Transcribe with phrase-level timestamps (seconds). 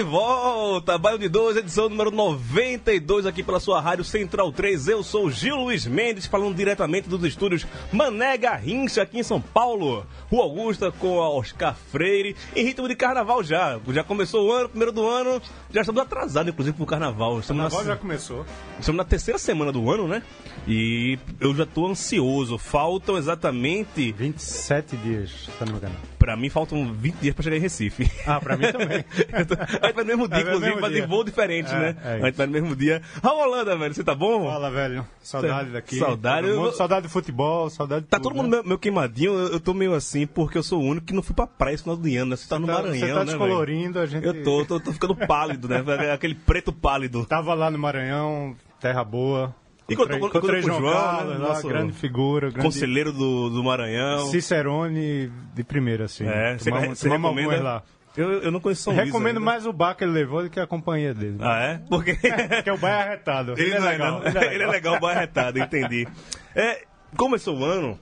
[0.00, 4.88] De volta, Baio de 2, edição número 92 aqui pela sua rádio Central 3.
[4.88, 10.06] Eu sou Gil Luiz Mendes, falando diretamente dos estúdios Mané Garrincha, aqui em São Paulo.
[10.30, 13.78] Rua Augusta com a Oscar Freire, em ritmo de carnaval já.
[13.88, 17.38] Já começou o ano, primeiro do ano, já estamos atrasados, inclusive, pro carnaval.
[17.38, 18.46] Estamos Carnaval na, já começou.
[18.78, 20.22] estamos na terceira semana do ano, né?
[20.66, 22.56] E eu já tô ansioso.
[22.56, 25.96] Faltam exatamente, 27 dias, se não me engano.
[26.20, 28.08] Pra mim, faltam 20 dias pra chegar em Recife.
[28.26, 29.02] Ah, pra mim também.
[29.48, 31.96] Tô- a gente vai no mesmo dia, É, inclusive, mas em voo diferente, É, né?
[32.04, 33.00] é a gente vai no mesmo dia.
[33.22, 34.44] Raul Holanda, velho, você tá bom?
[34.46, 35.06] Fala, velho.
[35.22, 35.96] Saudade daqui.
[35.98, 36.46] Saudade.
[36.46, 38.62] Todo mundo, Saudade do futebol, saudade de Tá tudo, todo mundo né?
[38.64, 41.46] meio, queimadinho, eu, tô meio assim, porque eu sou o único que não fui pra
[41.46, 42.36] praia esse final do ano, né?
[42.36, 43.26] Você tá no Tá- Maranhão, Você tá né, velho?
[43.38, 44.26] descolorindo, a gente...
[44.26, 45.82] Eu tô, tô, tô ficando pálido, né?
[46.12, 47.24] Aquele preto pálido.
[47.24, 49.54] Tava lá no Maranhão, terra boa.
[49.92, 51.38] Encontrou- Encontrei, com encontrei o João João, Carlos, né?
[51.48, 54.26] Nosso grande figura, grande Conselheiro do, do Maranhão.
[54.26, 56.26] Cicerone de primeira, assim.
[56.26, 57.62] É, você, Tomamos- você recomenda?
[57.62, 57.82] lá.
[58.16, 59.40] Eu, eu não conheço São Luís Recomendo ainda.
[59.40, 61.36] mais o bar que ele levou do que a companhia dele.
[61.40, 61.80] Ah, é?
[61.88, 62.14] Porque...
[62.48, 63.54] Porque o bar é arretado.
[63.56, 64.26] Ele, não é, não.
[64.26, 66.08] ele é Ele é legal, bom arretado, entendi.
[66.54, 66.82] É,
[67.16, 67.98] começou o ano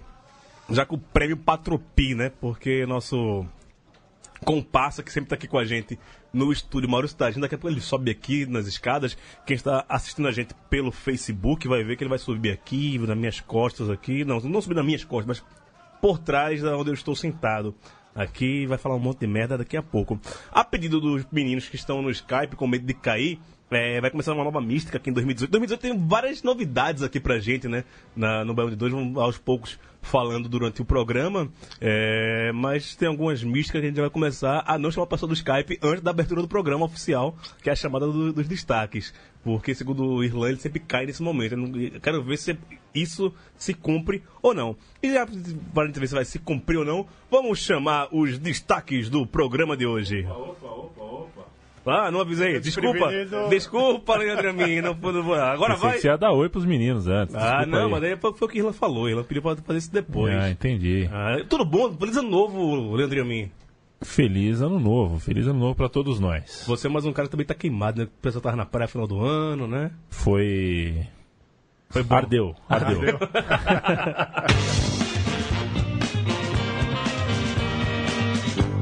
[0.70, 2.30] já com o prêmio Patropi, né?
[2.40, 3.44] Porque nosso
[4.44, 5.98] comparsa que sempre tá aqui com a gente
[6.32, 9.16] no estúdio Maurício Tagino, daqui a pouco ele sobe aqui nas escadas.
[9.46, 13.16] Quem está assistindo a gente pelo Facebook vai ver que ele vai subir aqui, nas
[13.16, 14.24] minhas costas aqui.
[14.24, 15.58] Não, não subir nas minhas costas, mas
[16.00, 17.74] por trás da onde eu estou sentado.
[18.14, 20.20] Aqui vai falar um monte de merda daqui a pouco.
[20.50, 23.38] A pedido dos meninos que estão no Skype com medo de cair,
[23.70, 25.50] é, vai começar uma nova mística aqui em 2018.
[25.50, 27.84] 2018 tem várias novidades aqui pra gente, né?
[28.16, 31.50] Na, no Bairro de Dois, vamos aos poucos falando durante o programa.
[31.80, 35.28] É, mas tem algumas místicas que a gente vai começar a não chamar a pessoa
[35.28, 39.12] do Skype antes da abertura do programa oficial, que é a chamada do- dos destaques.
[39.44, 41.52] Porque, segundo o Irlan, ele sempre cai nesse momento.
[41.52, 42.58] Eu, não- eu quero ver se
[42.94, 44.76] isso se cumpre ou não.
[45.02, 45.26] E já,
[45.72, 49.26] para a gente ver se vai se cumprir ou não, vamos chamar os destaques do
[49.26, 50.22] programa de hoje.
[51.90, 52.60] Ah, não avisei.
[52.60, 53.10] Desculpa.
[53.48, 54.80] Desculpa, Leandro Amin.
[54.80, 54.92] Não,
[55.34, 55.98] agora vai.
[55.98, 57.34] você ia dar oi pros meninos antes.
[57.34, 57.90] Ah, não, aí.
[57.90, 59.08] mas daí foi o que Irlan falou.
[59.08, 60.34] Irlan pediu pra fazer isso depois.
[60.34, 61.08] Ah, entendi.
[61.12, 61.92] Ah, tudo bom?
[61.92, 63.50] Feliz ano novo, Leandro Amin.
[64.02, 65.18] Feliz ano novo.
[65.18, 66.64] Feliz ano novo pra todos nós.
[66.66, 68.04] Você é mais um cara que também tá queimado, né?
[68.04, 69.90] O pessoal tava na praia no final do ano, né?
[70.08, 71.06] Foi.
[71.90, 72.14] Foi bom.
[72.14, 72.54] Ardeu.
[72.68, 73.18] Ardeu.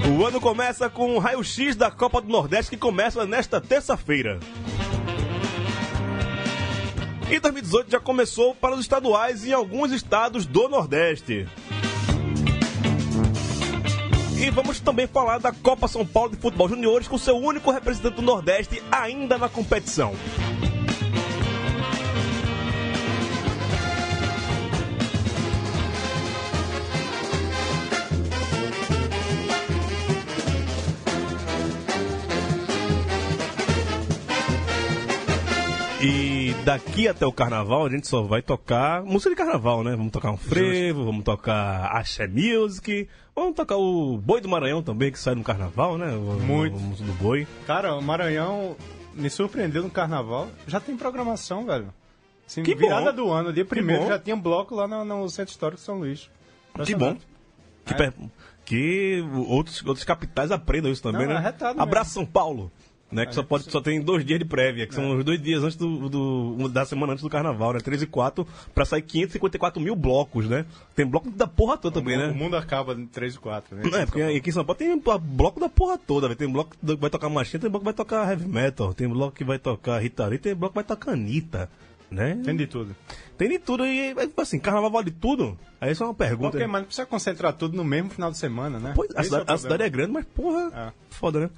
[0.09, 4.39] O ano começa com o raio-x da Copa do Nordeste que começa nesta terça-feira.
[7.29, 11.49] E 2018 já começou para os estaduais em alguns estados do Nordeste.
[14.39, 18.15] E vamos também falar da Copa São Paulo de Futebol Juniores com seu único representante
[18.15, 20.15] do Nordeste ainda na competição.
[36.67, 39.95] Daqui até o carnaval a gente só vai tocar música de carnaval, né?
[39.95, 45.13] Vamos tocar um frevo, vamos tocar axé music, vamos tocar o Boi do Maranhão também,
[45.13, 46.09] que sai no carnaval, né?
[46.13, 46.77] O- Muito.
[46.77, 47.47] Música do Boi.
[47.69, 48.77] Cara, o Maranhão
[49.15, 50.49] me surpreendeu no carnaval.
[50.67, 51.95] Já tem programação, velho.
[52.45, 53.17] Assim, Que virada bom.
[53.27, 56.29] do ano, dia primeiro, já tinha bloco lá no, no Centro Histórico de São Luís.
[56.85, 57.17] Que bom.
[57.85, 57.97] Que, É.
[57.97, 58.13] per-
[58.65, 61.41] que outros, outros capitais aprendam isso também, Não, é né?
[61.41, 62.71] arretado Abraço São Paulo.
[63.11, 65.63] Né, que só, pode, só tem dois dias de prévia, que são os dois dias
[65.63, 67.79] antes do, do- da semana antes do carnaval, né?
[67.79, 68.45] 3 e 4,
[68.75, 70.67] pra sair 554 mil blocos, né?
[70.95, 72.27] Tem bloco da porra toda também, né?
[72.31, 73.83] O mundo acaba em 3 e 4, né?
[73.89, 76.37] Não, é, porque aqui em São Paulo tem bloco da porra toda, velho.
[76.37, 79.37] Tem bloco que vai tocar machinha, tem bloco que vai tocar heavy metal, tem bloco
[79.37, 81.71] que vai tocar Rita Lee, tem bloco que vai tocar Anitta,
[82.11, 82.41] né?
[82.45, 82.97] Tem de tudo.
[83.39, 85.57] Tem de tudo e, assim, carnaval vale tudo?
[85.81, 86.51] Aí isso é uma pergunta.
[86.53, 88.93] Porque, mas não precisa concentrar tudo no mesmo final de semana, né?
[88.97, 90.93] Pois, a, cidade, é o a cidade é grande, mas porra, É.
[91.11, 91.51] foda, né?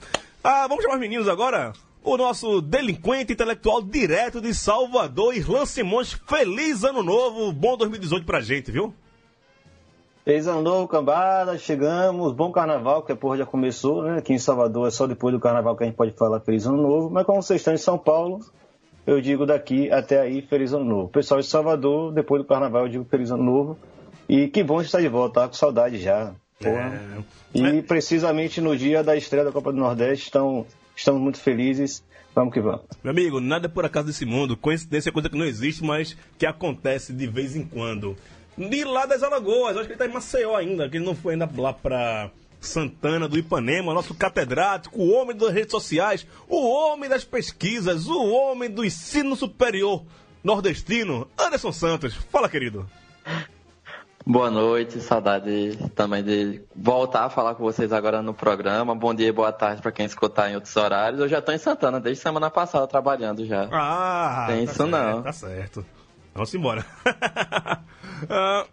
[0.42, 1.72] Ah, vamos chamar os meninos agora?
[2.04, 6.12] O nosso delinquente intelectual direto de Salvador, Irlan Simões.
[6.12, 8.94] Feliz ano novo, bom 2018 pra gente, viu?
[10.24, 14.18] Feliz ano novo, cambada, chegamos, bom carnaval, que a porra já começou, né?
[14.18, 16.80] Aqui em Salvador é só depois do carnaval que a gente pode falar feliz ano
[16.80, 18.40] novo, mas como vocês estão em São Paulo,
[19.06, 21.08] eu digo daqui até aí feliz ano novo.
[21.08, 23.78] Pessoal de Salvador, depois do carnaval eu digo feliz ano novo.
[24.28, 26.32] E que bom estar de volta, tá com saudade já.
[26.64, 27.22] É.
[27.54, 32.02] E precisamente no dia da estreia da Copa do Nordeste, estão, estamos muito felizes.
[32.34, 32.82] Vamos que vamos.
[33.02, 34.56] Meu amigo, nada é por acaso desse mundo.
[34.56, 38.16] Coincidência é coisa que não existe, mas que acontece de vez em quando.
[38.56, 41.34] De lá das Alagoas, acho que ele tá em Maceió ainda, que ele não foi
[41.34, 47.08] ainda lá pra Santana do Ipanema, nosso catedrático, o homem das redes sociais, o homem
[47.08, 50.04] das pesquisas, o homem do ensino superior
[50.42, 52.14] nordestino, Anderson Santos.
[52.14, 52.88] Fala, querido.
[54.28, 58.94] Boa noite, saudade também de voltar a falar com vocês agora no programa.
[58.94, 61.18] Bom dia e boa tarde para quem escutar em outros horários.
[61.18, 63.70] Eu já tô em Santana desde semana passada trabalhando já.
[63.72, 65.22] Ah, Tem tá isso certo, não.
[65.22, 65.86] Tá certo.
[66.34, 66.84] Vamos embora.
[68.28, 68.66] Ah,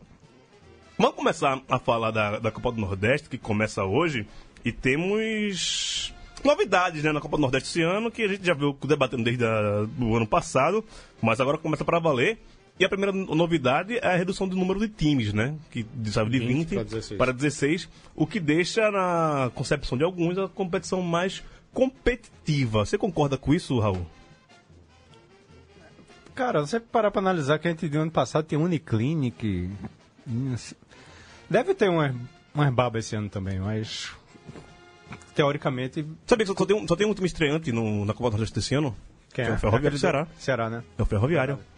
[0.97, 4.27] vamos começar a falar da, da Copa do Nordeste, que começa hoje,
[4.65, 6.11] e temos
[6.43, 9.43] novidades né, na Copa do Nordeste esse ano, que a gente já viu debatendo desde
[9.45, 10.83] o ano passado,
[11.21, 12.39] mas agora começa para valer.
[12.77, 15.55] E a primeira novidade é a redução do número de times, né?
[15.71, 17.17] Que sabe, de 20, 20 para 16.
[17.17, 21.41] para 16, o que deixa na concepção de alguns a competição mais
[21.73, 22.85] competitiva.
[22.85, 24.05] Você concorda com isso, Raul?
[26.35, 29.69] Cara, você parar pra analisar que a gente viu ano passado tem Uniclinic.
[31.49, 32.13] Deve ter umas,
[32.53, 34.11] umas babas esse ano também, mas.
[35.33, 36.05] Teoricamente.
[36.25, 38.55] Sabia que só tem um, só tem um time estreante no, na Copa do Nordeste
[38.55, 38.93] desse ano?
[39.33, 40.27] Quem Que é o Ferroviário do Ceará.
[40.37, 40.83] Ceará, né?
[40.97, 41.53] É o Ferroviário.
[41.53, 41.74] É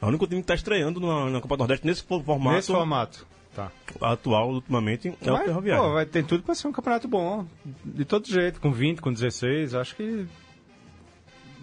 [0.00, 2.72] o único time que está estreando na, na Copa do Nordeste nesse fo- formato Nesse
[2.72, 3.26] formato.
[3.54, 3.70] Tá.
[4.02, 5.82] atual, ultimamente, é o Ferroviário.
[5.84, 7.46] Pô, vai, tem tudo pra ser um campeonato bom.
[7.82, 10.26] De todo jeito, com 20, com 16, acho que.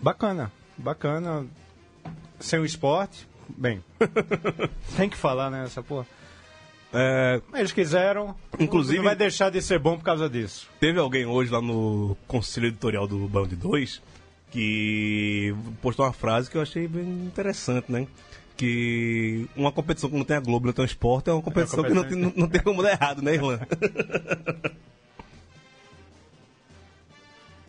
[0.01, 0.51] Bacana.
[0.77, 1.45] Bacana.
[2.39, 3.83] Sem o esporte, bem.
[4.97, 6.05] tem que falar, né, essa porra.
[6.91, 8.35] É, Eles quiseram.
[8.59, 10.67] Inclusive- Não vai deixar de ser bom por causa disso.
[10.79, 14.01] teve alguém hoje lá no conselho editorial do Band 2
[14.53, 18.05] que postou uma frase que eu achei bem interessante, né?
[18.55, 21.83] Que uma competição que não tem a Globo, não tem o esporte, é uma competição,
[21.83, 23.59] que não tem, não, não tem como dar errado, né, Irlan?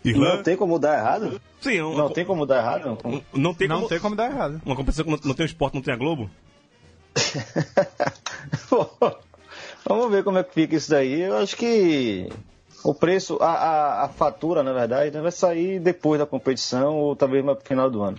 [0.04, 0.36] Irlan?
[0.36, 1.40] Não tem como dar errado?
[1.58, 2.84] Sim, é uma, Não tem como dar errado?
[2.84, 2.98] Não.
[3.32, 4.60] não tem não como, tem como dar errado.
[4.66, 6.30] Uma competição que não, não tem o esporte, não tem a Globo?
[9.88, 11.22] Vamos ver como é que fica isso daí.
[11.22, 12.28] Eu acho que
[12.84, 17.16] o preço, a, a, a fatura, na verdade, né, vai sair depois da competição ou
[17.16, 18.18] talvez pro final do ano.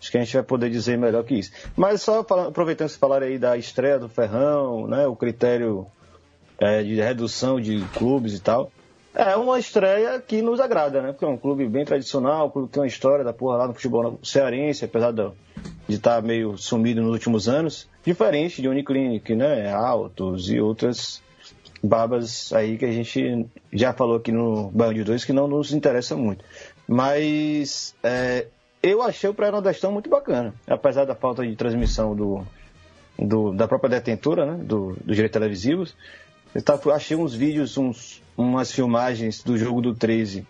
[0.00, 1.50] Acho que a gente vai poder dizer melhor que isso.
[1.76, 5.86] Mas só falando- aproveitando que falaram aí da estreia do Ferrão, né, o critério
[6.58, 8.70] é, de redução de clubes e tal.
[9.14, 11.12] É uma estreia que nos agrada, né?
[11.12, 13.68] Porque é um clube bem tradicional, um clube que tem uma história da porra lá
[13.68, 15.30] no futebol cearense, apesar de
[15.88, 17.88] estar meio sumido nos últimos anos.
[18.04, 19.72] Diferente de Uniclinic, né?
[19.72, 21.22] Altos e outras
[21.86, 26.16] babas aí que a gente já falou aqui no Band 2 que não nos interessa
[26.16, 26.44] muito.
[26.88, 28.46] Mas é,
[28.82, 32.42] eu achei o pré-nordestão muito bacana, apesar da falta de transmissão do,
[33.18, 34.64] do- da própria detentora, né?
[34.64, 35.94] Do, dos direitos televisivos.
[36.54, 40.46] Eu tava- achei uns vídeos, uns, umas filmagens do jogo do 13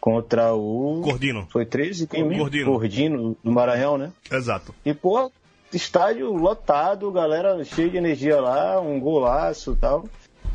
[0.00, 1.00] contra o.
[1.02, 1.46] Gordino.
[1.50, 2.06] Foi 13?
[2.06, 2.38] Quem mesmo?
[2.42, 2.66] Gordino.
[2.72, 4.12] Gordino, do Maranhão, né?
[4.30, 4.74] Exato.
[4.84, 5.30] E, pô,
[5.72, 10.04] estádio lotado, galera cheia de energia lá, um golaço e tal.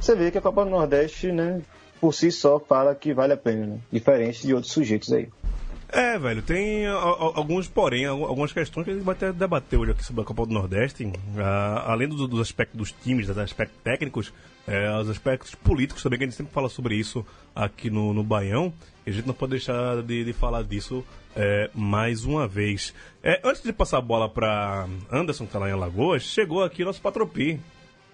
[0.01, 1.62] Você vê que a Copa do Nordeste, né,
[2.00, 3.77] por si só, fala que vale a pena, né?
[3.91, 5.29] Diferente de outros sujeitos aí.
[5.93, 9.31] É, velho, tem a- a- alguns, porém, al- algumas questões que a gente vai até
[9.31, 11.12] debater hoje aqui sobre a Copa do Nordeste.
[11.38, 14.34] Ah, além do- dos aspectos dos times, dos aspectos técnicos,
[14.67, 18.24] é, os aspectos políticos também, que a gente sempre fala sobre isso aqui no, no
[18.24, 18.74] Baião.
[19.05, 21.03] E a gente não pode deixar de, de falar disso
[21.36, 22.93] é, mais uma vez.
[23.22, 26.86] É, antes de passar a bola para Anderson, que tá lá em Alagoas, chegou aqui
[26.86, 27.60] nosso Patropi.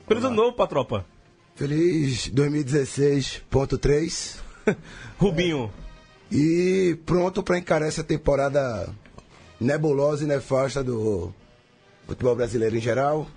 [0.07, 1.05] Feliz ano novo, Patropa.
[1.57, 4.37] Feliz 2016.3
[5.17, 5.71] Rubinho.
[6.31, 8.87] e pronto para encarar essa temporada
[9.59, 11.33] nebulosa e nefasta do
[12.05, 13.27] futebol brasileiro em geral.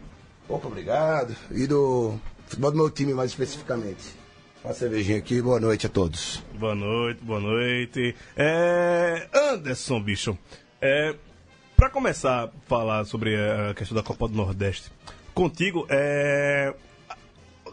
[0.47, 1.35] Pouco obrigado.
[1.51, 4.21] E do futebol do meu time mais especificamente.
[4.63, 6.43] Uma cervejinha aqui, boa noite a todos.
[6.59, 8.15] Boa noite, boa noite.
[8.37, 10.37] É, Anderson, bicho.
[10.79, 11.15] É,
[11.75, 14.93] para começar a falar sobre a questão da Copa do Nordeste,
[15.33, 16.75] contigo, é,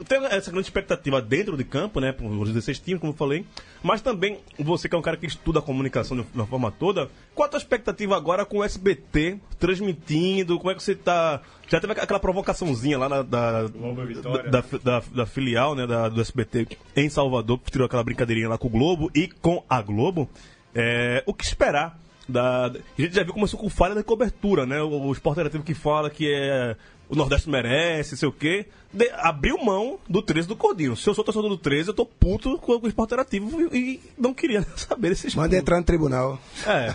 [0.06, 2.12] tem essa grande expectativa dentro de campo, né?
[2.12, 3.46] Por os 16 times, como eu falei.
[3.82, 7.10] Mas também, você que é um cara que estuda a comunicação de uma forma toda,
[7.34, 10.58] qual a tua expectativa agora com o SBT transmitindo?
[10.58, 11.42] Como é que você tá.
[11.68, 16.68] Já teve aquela provocaçãozinha lá na, da, da, da, da- filial né, da, do SBT
[16.96, 20.30] em Salvador, que tirou aquela brincadeirinha lá com o Globo e com a Globo.
[20.74, 22.68] É, o que esperar da.
[22.68, 24.82] A gente já viu começou com falha da cobertura, né?
[24.82, 26.76] O, o esporte interativo que fala que é.
[27.10, 28.66] O Nordeste merece, sei o quê.
[28.92, 30.96] De- abriu mão do 13 do Codinho.
[30.96, 34.02] Se eu sou torcedor do 13, eu tô puto com o esporte interativo e, e
[34.18, 36.40] não queria saber desses Manda entrar no tribunal.
[36.66, 36.94] É.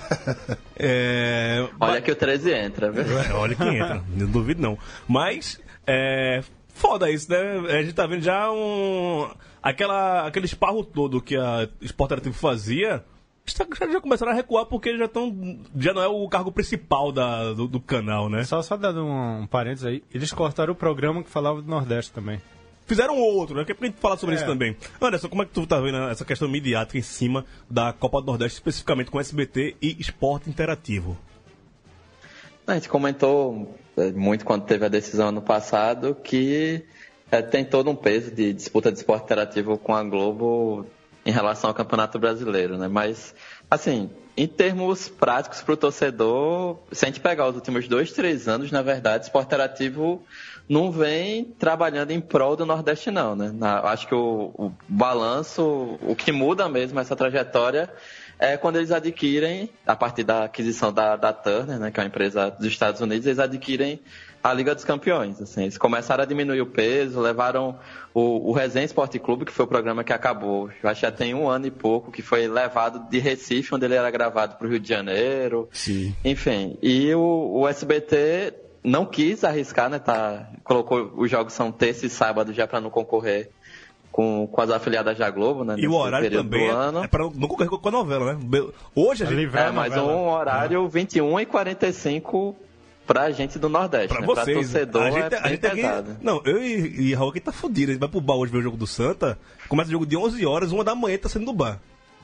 [0.76, 3.19] é Olha que o 13 entra, viu?
[3.19, 4.78] é, olha quem entra, não duvido não.
[5.09, 6.42] Mas, é.
[6.75, 7.59] Foda isso, né?
[7.78, 9.31] A gente tá vendo já um.
[9.62, 13.04] Aquela, aquele esparro todo que a Sport Interativo fazia.
[13.45, 15.59] Já, já começaram a recuar porque já estão.
[15.77, 18.45] Já não é o cargo principal da, do, do canal, né?
[18.45, 22.13] Só, só dando um, um parênteses aí, eles cortaram o programa que falava do Nordeste
[22.13, 22.41] também.
[22.87, 23.65] Fizeram outro, né?
[23.65, 24.39] Que é pra gente falar sobre É.
[24.39, 24.77] isso também.
[25.01, 28.27] Anderson, como é que tu tá vendo essa questão midiática em cima da Copa do
[28.27, 31.17] Nordeste, especificamente com SBT e Esporte Interativo?
[32.67, 36.85] A gente comentou é, muito quando teve a decisão ano passado que
[37.31, 40.87] é, tem todo um peso de disputa de esporte interativo com a Globo
[41.25, 42.88] em relação ao Campeonato Brasileiro, né?
[42.88, 43.35] Mas,
[43.71, 48.49] assim, em termos práticos para o torcedor, se a gente pegar os últimos dois, três
[48.49, 49.55] anos, na verdade, o esporte
[50.69, 53.50] não vem trabalhando em prol do Nordeste, não, né?
[53.52, 57.91] Na- acho que o, o balanço, o que muda mesmo essa trajetória
[58.38, 62.09] é quando eles adquirem, a partir da aquisição da, da Turner, né, que é uma
[62.09, 64.00] empresa dos Estados Unidos, eles adquirem
[64.43, 65.41] a Liga dos Campeões.
[65.41, 67.79] Assim, eles começaram a diminuir o peso, levaram
[68.13, 71.13] o, o Resenha Esporte Clube, que foi o programa que acabou, eu acho que já
[71.13, 74.67] tem um ano e pouco, que foi levado de Recife, onde ele era gravado para
[74.67, 75.69] o Rio de Janeiro.
[75.73, 76.15] Sim.
[76.25, 79.99] Enfim, e o, o SBT não quis arriscar, né?
[79.99, 83.51] Tá, colocou os jogos são terça e sábado já para não concorrer
[84.11, 85.77] com, com as afiliadas da Globo, né?
[85.79, 87.05] E o horário também do é, ano.
[87.05, 88.41] é pra não concorrer com a novela, né?
[88.95, 89.57] Hoje a gente.
[89.57, 92.57] É, mas um horário 21 e 45
[93.06, 94.26] pra gente do Nordeste, Pra né?
[94.26, 94.47] vocês.
[94.47, 95.82] pra torcedor a gente, é a gente aqui-.
[96.23, 97.90] Não, eu e, e Raul aqui tá fudido.
[97.90, 99.38] A gente vai pro bar hoje ver o jogo do Santa.
[99.68, 101.78] Começa o jogo de 11 horas, uma da manhã tá saindo do bar.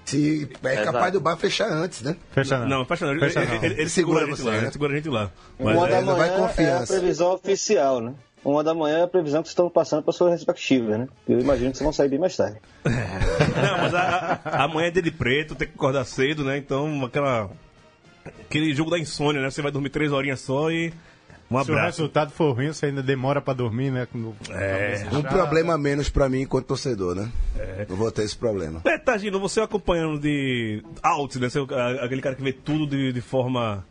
[0.05, 0.93] Se é Exato.
[0.93, 2.17] capaz do bar fechar antes, né?
[2.33, 2.69] Fecha não.
[2.69, 3.13] Não, fecha não.
[3.13, 3.65] Ele, Fecha ele, não.
[3.65, 4.53] ele- ele Segura segura, a gente você, lá.
[4.53, 4.59] né?
[4.63, 5.31] Ele segura a gente lá.
[5.59, 6.93] Mas Uma é- da manhã é a confiança.
[6.95, 8.15] previsão oficial, né?
[8.45, 11.09] Uma da manhã é a previsão que vocês estão passando para suas respectivas, né?
[11.29, 12.57] Eu imagino que vocês vão sair bem mais tarde.
[12.87, 16.57] Não, mas a, a, amanhã é dia de preto, tem que acordar cedo, né?
[16.57, 17.51] Então, aquela.
[18.43, 19.51] Aquele jogo da insônia, né?
[19.51, 20.93] Você vai dormir três horinhas só e.
[21.51, 22.03] Um Se o abraço.
[22.03, 24.07] resultado for ruim, você ainda demora pra dormir, né?
[24.13, 25.07] Quando- É.
[25.13, 27.33] Um problema menos pra mim enquanto torcedor, né?
[27.89, 28.83] Não vou ter esse problema.
[28.85, 31.49] É, Tagino, você acompanhando de out, né?
[31.49, 33.83] Você, a- aquele cara que vê tudo de, de forma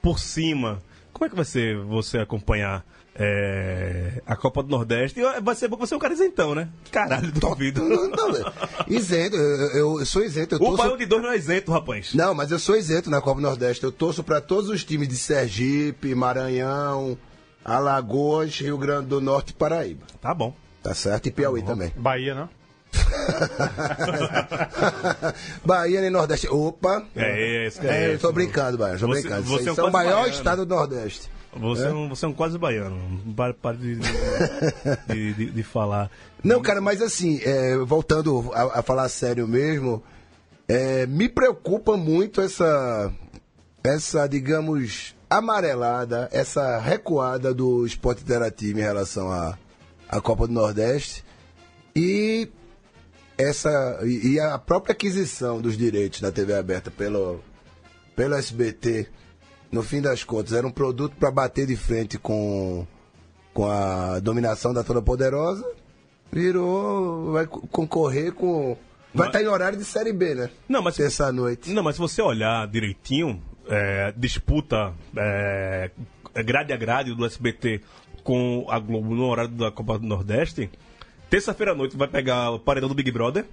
[0.00, 0.80] por cima.
[1.12, 5.20] Como é que vai ser você acompanhar é, a Copa do Nordeste?
[5.20, 6.68] E vai ser bom que você é um cara isentão, né?
[6.90, 7.82] Caralho, duvido.
[7.82, 8.52] Não, não, não.
[8.88, 10.54] isento, eu, eu sou isento.
[10.54, 10.76] Eu O torço...
[10.78, 12.14] Baião de dois não é isento, rapaz.
[12.14, 13.84] Não, mas eu sou isento na Copa Nordeste.
[13.84, 17.18] Eu torço pra todos os times de Sergipe, Maranhão,
[17.64, 20.06] Alagoas, Rio Grande do Norte e Paraíba.
[20.20, 20.54] Tá bom.
[20.82, 21.26] Tá certo?
[21.26, 21.92] E Piauí também.
[21.96, 22.48] Bahia, não?
[25.64, 26.48] Bahia e Nordeste.
[26.48, 27.04] Opa!
[27.14, 28.98] É esse, É, é eu tô brincando, Bahia.
[28.98, 29.42] Tô Você- brincando.
[29.44, 30.32] você Vocês é são o maior baiano.
[30.32, 31.28] estado do Nordeste.
[31.56, 32.96] Você é, um, você é um quase baiano.
[33.60, 33.96] Para de,
[35.08, 36.10] de, de- de falar.
[36.44, 40.02] Não, cara, mas assim, é, voltando a, a falar sério mesmo,
[40.68, 43.12] é, me preocupa muito essa,
[43.82, 49.58] essa, digamos, amarelada, essa recuada do esporte interativo em relação à
[50.08, 51.24] à Copa do Nordeste
[51.94, 52.48] e
[53.38, 57.40] essa e a própria aquisição dos direitos da TV aberta pelo,
[58.16, 59.06] pelo SBT,
[59.72, 62.86] no fim das contas, era um produto para bater de frente com,
[63.54, 65.64] com a dominação da Toda Poderosa,
[66.32, 67.32] virou.
[67.32, 68.76] vai co- concorrer com.
[69.12, 70.50] Vai Mas- estar em horário de Série B, né?
[70.68, 71.70] Não, mas Terça noite.
[71.72, 75.90] Não, mas se você olhar direitinho, é, disputa é,
[76.44, 77.80] grade a grade do SBT
[78.22, 80.70] com a Globo no horário da Copa do Nordeste,
[81.28, 83.44] terça-feira à noite vai pegar o paredão do Big Brother.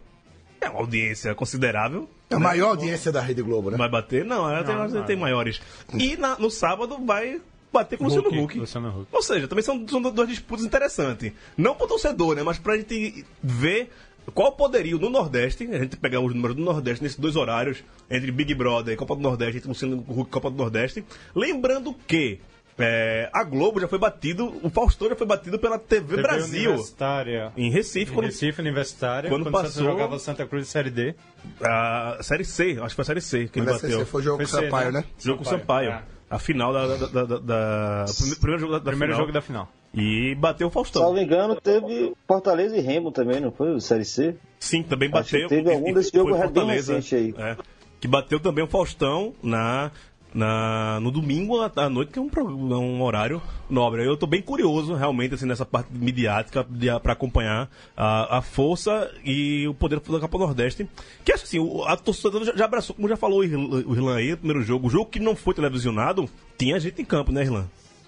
[0.60, 2.10] É uma audiência considerável.
[2.30, 3.78] É a maior audiência da Rede Globo, né?
[3.78, 4.26] Vai bater?
[4.26, 5.62] Não, ela tem, ela tem maiores.
[5.94, 7.40] E na- no sábado vai
[7.72, 8.58] bater com o Luciano Huck.
[8.58, 9.08] Luciano Huck.
[9.12, 11.32] Ou seja, também são, são duas disputas interessantes.
[11.56, 12.44] Não pro torcedor, né?
[12.44, 13.90] Mas pra gente ver
[14.34, 17.84] qual o poderio no Nordeste, a gente pegar os números do Nordeste nesses dois horários,
[18.10, 21.06] entre Big Brother e Copa do Nordeste, entre Luciano Huck e Copa do Nordeste.
[21.36, 22.40] Lembrando que
[22.80, 26.70] é, a Globo já foi batido, o Faustão já foi batido pela TV, TV Brasil.
[26.72, 27.52] Universitária.
[27.58, 31.16] Em Recife, Em quando Recife Universitária, quando quando, passou- Santos jogava Santa Cruz Série D.
[31.62, 34.02] a Série C, acho que foi a Série C que ele bateu.
[34.02, 35.00] esse foi jogo com o Foi C, Sampaio, né?
[35.00, 35.06] né?
[35.20, 35.90] Jogo com o Sampaio.
[35.92, 36.88] Sampaio, A final da.
[36.88, 39.20] da, da, da- da- prime- primeiro jogo da, da Primeiro final.
[39.26, 39.72] jogo da final.
[39.94, 41.02] E bateu o Faustão.
[41.02, 43.72] Salvo engano, teve Fortaleza e Remo também, não foi?
[43.72, 44.36] O Série C?
[44.60, 45.48] Sim, também Acho que bateu.
[45.50, 47.34] teve algum desse foi jogo bem Fortaleza, recente aí.
[47.38, 47.56] é,
[48.02, 49.90] que bateu também o Faustão na
[50.34, 52.30] na, no domingo à noite, que é um,
[52.76, 54.06] um horário nobre.
[54.06, 56.66] Eu tô bem curioso, realmente, assim, nessa parte midiática
[57.02, 60.88] para acompanhar a, a força e o poder da Copa Nordeste.
[61.24, 64.16] Que acho assim, o- a torcida já, já abraçou, como já falou o Irlan o
[64.16, 64.88] aí, no primeiro jogo.
[64.88, 67.66] O jogo que não foi televisionado, tinha gente em campo, né, Irlan?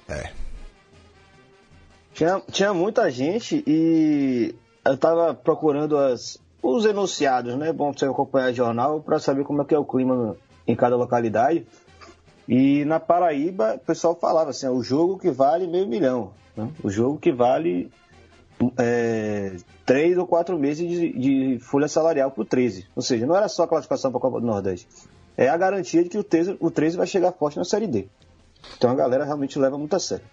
[0.08, 0.32] É.
[2.14, 4.54] Tinha, tinha muita gente e
[4.86, 7.72] eu tava procurando as, os enunciados, né?
[7.72, 10.36] Bom você acompanhar jornal para saber como é que é o clima
[10.68, 11.66] em cada localidade.
[12.50, 16.32] E na Paraíba, o pessoal falava assim, é o jogo que vale meio milhão.
[16.58, 16.68] né?
[16.84, 17.92] O jogo que vale
[18.76, 22.88] é, três ou quatro meses de, de folha salarial por 13.
[22.96, 24.88] Ou seja, não era só a classificação para a Copa do Nordeste.
[25.38, 28.08] É a garantia de que o 13, o 13 vai chegar forte na Série D.
[28.76, 30.26] Então a galera realmente leva muito a sério.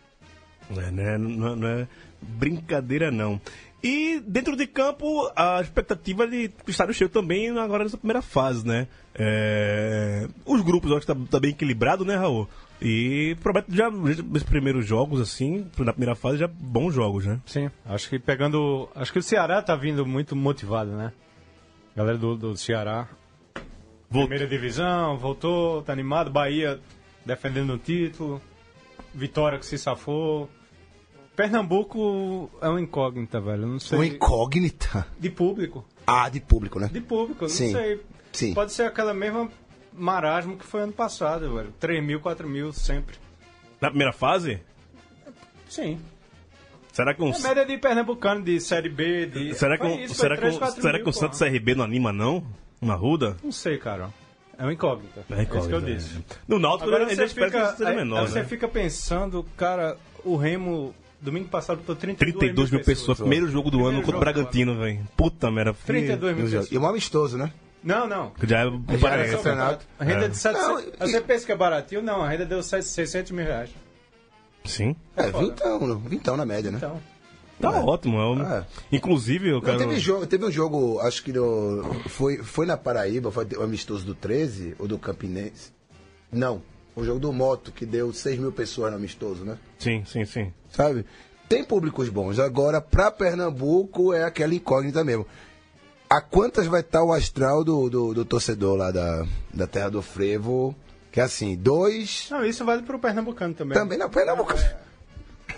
[0.75, 1.18] É, né?
[1.18, 1.87] não, não é
[2.23, 3.38] brincadeira, não.
[3.87, 8.88] E dentro de campo, a expectativa de estádio cheio também agora nessa primeira fase, né?
[9.14, 12.49] É, Os grupos eu acho que tá, tá bem equilibrado, né, Raul?
[12.83, 17.38] E promete já nos primeiros jogos, assim, na primeira fase, já bons jogos, né?
[17.47, 18.88] Sim, acho que pegando.
[18.93, 21.12] Acho que o Ceará tá vindo muito motivado, né?
[21.95, 23.09] Galera do, do Ceará.
[24.11, 24.28] Voltou.
[24.28, 26.28] Primeira divisão, voltou, tá animado.
[26.28, 26.81] Bahia
[27.25, 28.43] defendendo o título.
[29.14, 30.50] Vitória que se safou.
[31.37, 33.62] Pernambuco é um incógnita, velho.
[33.62, 33.99] eu Não sei.
[33.99, 35.07] Uma incógnita.
[35.21, 35.85] De público.
[36.07, 36.88] Ah, de público, né?
[36.90, 38.00] De público, eu não Sim, sei.
[38.33, 38.55] sim.
[38.55, 39.50] Pode ser aquela mesma
[39.93, 41.73] marasmo que foi ano passado, velho.
[41.78, 43.16] 3 mil, 4 mil sempre.
[43.81, 44.61] Na primeira fase?
[45.69, 46.00] Sim.
[46.93, 47.35] Será que um.
[47.35, 49.55] A média de pernambucano, de Série B, de...
[49.55, 51.12] Será que, um, isso, será que, 3, um, 4 será mil, que o.
[51.12, 52.43] Santos CRB não anima, não?
[52.81, 53.37] Uma ruda?
[53.45, 54.11] Não sei, cara.
[54.59, 55.25] É um incógnita.
[55.28, 56.25] É isso que eu incógnita, disse.
[56.49, 58.45] No Náutico, Agora gente você fica, que seja menor, aí você né?
[58.47, 63.78] fica pensando, cara, o Remo, domingo passado, botou 32, 32 mil pessoas, primeiro jogo do
[63.78, 65.00] Primeiro ano contra o Bragantino, velho.
[65.16, 65.73] Puta merda.
[65.75, 66.70] fui- 32 mil pessoas.
[66.73, 67.52] E um amistoso, né?
[67.82, 68.32] Não, não.
[68.42, 69.37] Já é Já parece.
[69.37, 69.87] campeonato.
[69.99, 70.28] A renda É.
[70.28, 70.68] de 700.
[70.68, 72.02] Não, e- Você pensa que é baratinho?
[72.02, 73.70] Não, a renda deu 600 mil reais.
[74.64, 74.96] Sim.
[75.16, 75.44] É, foda.
[75.46, 76.78] vintão, vintão na média, né?
[76.78, 77.00] Então,
[77.61, 78.18] Tá ótimo.
[78.18, 78.66] é um- É.
[78.90, 79.78] Inclusive, eu Não, quero.
[79.78, 84.04] teve, jogo, teve um jogo, acho que no, foi, foi na Paraíba, foi o amistoso
[84.04, 85.70] do 13 ou do Campinense?
[86.32, 86.61] Não,
[86.96, 89.56] o jogo do Moto, que deu 6 mil pessoas no amistoso, né?
[89.78, 90.52] Sim, sim, sim.
[90.76, 91.06] Sabe?
[91.49, 92.38] Tem públicos bons.
[92.38, 95.26] Agora, pra Pernambuco, é aquela incógnita mesmo.
[96.09, 100.03] A quantas vai estar o astral do, do, do torcedor lá da, da Terra do
[100.03, 100.74] Frevo?
[101.11, 102.29] Que é assim, dois.
[102.31, 103.77] não, isso vale pro Pernambucano também.
[103.77, 104.61] Também não, Pernambucano.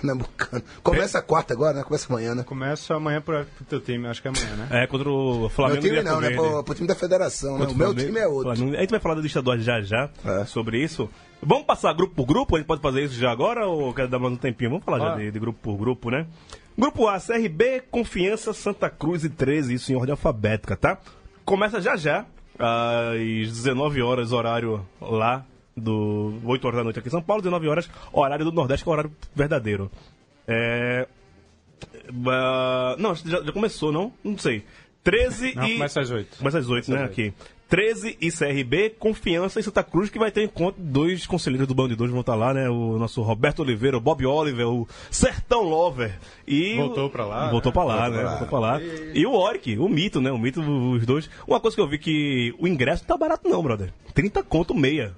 [0.00, 0.62] Pernambucano.
[0.82, 1.82] Começa a quarta agora, né?
[1.82, 2.42] Começa amanhã, né?
[2.42, 4.68] Começa amanhã pro, pro teu time, acho que é amanhã, né?
[4.82, 6.30] É contra o Meu Flamengo time e não, né?
[6.30, 7.64] Pro, pro time da federação, né?
[7.64, 8.54] O meu Flamengo- time é outro.
[8.54, 8.76] Flamengo.
[8.76, 10.44] A gente vai falar da lista do já já É.
[10.44, 11.08] sobre isso.
[11.42, 12.56] Vamos passar grupo por grupo?
[12.56, 14.70] A gente pode fazer isso já agora ou quer dar mais um tempinho?
[14.70, 15.16] Vamos falar já Ah.
[15.16, 16.26] de, de grupo por grupo, né?
[16.76, 20.98] Grupo A, CRB, Confiança, Santa Cruz e 13, isso em ordem alfabética, tá?
[21.44, 22.24] Começa já já,
[22.58, 23.16] às
[23.52, 25.44] 19 horas, horário lá
[25.78, 28.88] do 8 horas da noite aqui em São Paulo, 19 horas, horário do Nordeste, que
[28.88, 29.90] é o horário verdadeiro.
[30.46, 31.06] É.
[32.26, 34.12] ah, não, já, já começou, não?
[34.22, 34.64] Não sei.
[35.04, 35.72] 13 Não, e.
[35.74, 36.38] começa às 8.
[36.38, 37.04] Começa às 8, né?
[37.04, 37.32] Aqui.
[37.68, 40.82] 13 e CRB, Confiança e Santa Cruz, que vai ter encontro.
[40.82, 42.68] Dois conselheiros do Bando de Dois vão estar lá, né?
[42.70, 46.18] O nosso Roberto Oliveira, o Bob Oliver, o Sertão Lover.
[46.46, 47.74] E Voltou pra lá, Voltou né?
[47.74, 48.18] pra lá, Voltou né?
[48.22, 48.38] pra lá.
[48.38, 49.12] Voltou pra lá.
[49.14, 50.32] E o Oric, o Mito, né?
[50.32, 51.28] O Mito, os dois.
[51.46, 53.92] Uma coisa que eu vi que o ingresso não tá barato, não, brother.
[54.14, 55.14] 30 conto meia.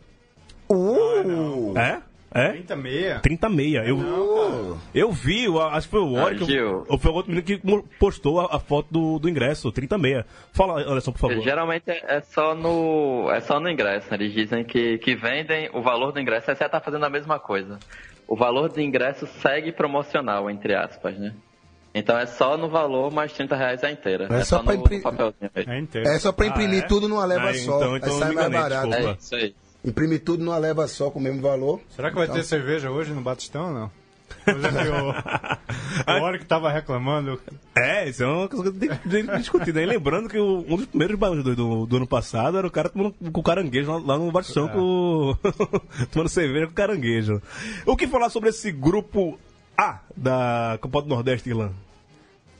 [0.70, 1.76] Uh!
[1.78, 2.00] É?
[2.32, 2.48] É?
[2.52, 3.18] 30 meia.
[3.20, 3.78] 30 meia.
[3.84, 6.84] Eu, eu vi, eu acho que foi o Gil.
[6.88, 7.60] ou foi o outro menino que
[7.98, 10.24] postou a, a foto do, do ingresso, 30 meia.
[10.52, 11.42] Fala, Anderson, por favor.
[11.42, 14.06] Geralmente é só no é só no ingresso.
[14.12, 14.16] né?
[14.20, 16.46] Eles dizem que, que vendem o valor do ingresso.
[16.54, 17.80] Você tá fazendo a mesma coisa.
[18.28, 21.34] O valor do ingresso segue promocional, entre aspas, né?
[21.92, 24.28] Então é só no valor mais 30 reais a inteira.
[24.30, 25.02] É É, só só, pra no, imprimir-.
[25.96, 26.14] É.
[26.14, 26.88] É só pra imprimir Ah, é?
[26.88, 27.76] tudo numa leva Ah, só.
[27.78, 28.86] então- então aí sai mais barato.
[28.88, 29.10] desculpa.
[29.10, 29.54] É isso aí.
[29.84, 31.80] Imprimir tudo numa leva só com o mesmo valor.
[31.96, 33.90] Será que vai ter cerveja hoje no Batistão ou não?
[34.46, 37.40] Hoje é que tava reclamando.
[37.76, 39.74] É, isso é uma coisa que tem tem que discutir.
[39.74, 39.82] Né?
[39.82, 42.70] E lembrando que o- um dos primeiros barulhos do, do, do ano passado era o
[42.70, 45.36] cara tomando com caranguejo lá, lá no Batistão, com,
[46.12, 47.42] tomando cerveja com caranguejo.
[47.86, 49.38] O que falar sobre esse grupo
[49.76, 51.72] A da Copa do Nordeste, Irlan?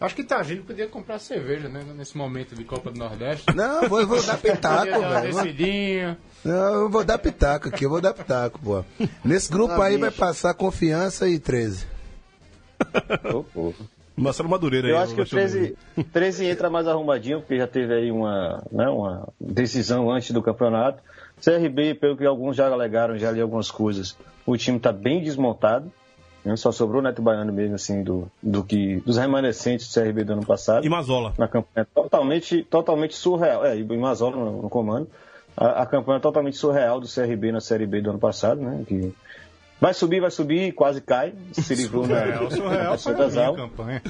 [0.01, 1.83] Acho que Tagino podia comprar cerveja, né?
[1.95, 3.45] Nesse momento de Copa do Nordeste.
[3.55, 6.17] Não, eu vou, vou dar pitaco, velho.
[6.43, 8.83] Não, eu vou dar pitaco aqui, eu vou dar pitaco, pô.
[9.23, 10.19] Nesse grupo Ah, aí vai bicho.
[10.21, 11.87] passar confiança e 13.
[13.33, 13.75] Ô, pô.
[14.17, 14.93] Marcelo Madureira aí.
[14.95, 15.77] Eu acho que o acho que- 13,
[16.13, 21.03] 13 entra mais arrumadinho, porque já teve aí uma, né, uma decisão antes do campeonato.
[21.43, 25.91] CRB, pelo que alguns já alegaram, já li algumas coisas, o time está bem desmontado.
[26.45, 30.25] Né, Só sobrou o Neto Baiano mesmo, assim, do, do que, dos remanescentes do CRB
[30.25, 30.85] do ano passado.
[30.85, 31.35] E Mazola.
[31.39, 33.65] Na campanha totalmente, totalmente surreal.
[33.65, 35.09] É, e Mazola no, no comando.
[35.57, 38.85] a, a campanha totalmente surreal do CRB na Série B do ano passado, né?
[38.87, 39.15] Que
[39.81, 43.17] vai subir, vai subir, quase cai, se livrou na, Surreal, surreal na foi a Santa
[43.19, 43.55] minha Zal.
[43.57, 44.03] campanha.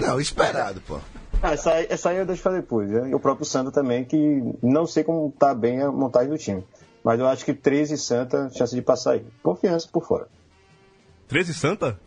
[0.00, 0.98] Não, esperado, pô.
[1.42, 2.88] Ah, essa, aí- essa aí eu deixo pra depois.
[2.88, 3.10] Né?
[3.10, 6.64] E o próprio Santa também, que não sei como tá bem a montagem do time.
[7.02, 9.24] Mas eu acho que 13 Santa, chance de passar aí.
[9.42, 10.26] Confiança por fora.
[11.34, 11.98] 13 Santa?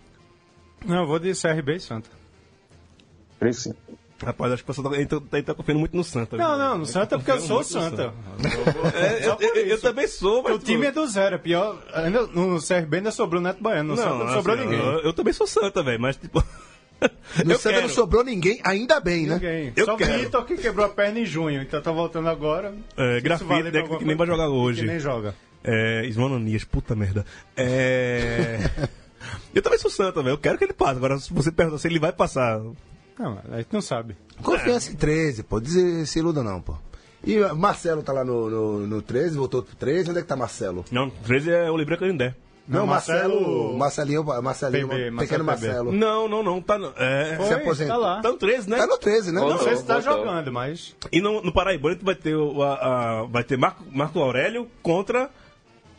[0.86, 2.10] Não, eu vou de CRB e Santa.
[3.42, 3.74] 13 sim.
[4.26, 6.38] Rapaz, acho que você tá, ele tá, ele tá confiando muito no Santa.
[6.38, 6.58] Não, viu?
[6.58, 8.14] não, no Santa é porque eu sou o muito Santa.
[8.96, 10.56] É, eu, eu- eu também sou, mas.
[10.56, 11.78] O time é do zero, é pior.
[11.94, 14.80] Ainda, no CRB ainda sobrou o Neto Baiano, no Santa não sobrou assim, ninguém.
[14.80, 16.42] Eu, eu também sou Santa, velho, mas tipo.
[17.46, 17.88] No eu Santa quero.
[17.90, 19.36] não sobrou ninguém, ainda bem, né?
[19.36, 19.74] Ninguém.
[19.76, 19.98] Eu Só o.
[19.98, 22.74] Vitor que quebrou a perna em junho, então tá voltando agora.
[22.96, 24.82] É, grafite, vale né, que alguma nem vai jogar hoje.
[24.82, 25.36] Que nem joga.
[25.64, 27.24] É, Ismanonias, puta merda.
[27.56, 28.60] É.
[29.58, 30.34] eu também sou Santa, velho.
[30.34, 30.98] Eu quero que ele passe.
[30.98, 32.60] Agora, se você perguntar se ele vai passar.
[33.20, 34.16] Não, a gente não sabe.
[34.44, 35.60] Confiança em 13, pô.
[35.60, 36.76] Diz, se iluda não, pô.
[37.24, 40.10] E o Marcelo tá lá no, no, no 13, voltou pro 13.
[40.12, 40.86] Onde é que tá Marcelo?
[40.92, 42.36] Não, 13 é o Libre Canindé.
[42.68, 43.78] Não, Não, Marcelo.
[43.78, 45.92] Marcelinho, Marcelinho, PB, pequeno Marcelo Marcelo.
[45.94, 46.62] Não, não, não.
[46.62, 47.96] Tá, no- é, Se Foi, aposentou.
[47.96, 48.22] Tá lá.
[48.22, 48.78] tá no 13, né?
[48.78, 49.40] Tá no 13, né?
[49.40, 50.26] Não Voltou, sei se tá voltou.
[50.26, 50.94] jogando, mas.
[51.12, 52.74] E no, no Paraíba, tu vai ter, o, a,
[53.22, 55.30] a- vai ter Marco, Marco Aurélio contra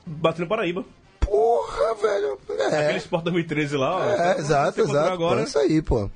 [0.07, 0.85] Batendo Paraíba.
[1.29, 2.39] Porra, velho.
[2.49, 4.03] Aquele É, Sport 2013 lá, ó.
[4.05, 5.13] é exato, exato.
[5.13, 6.11] Agora, é isso aí, pô.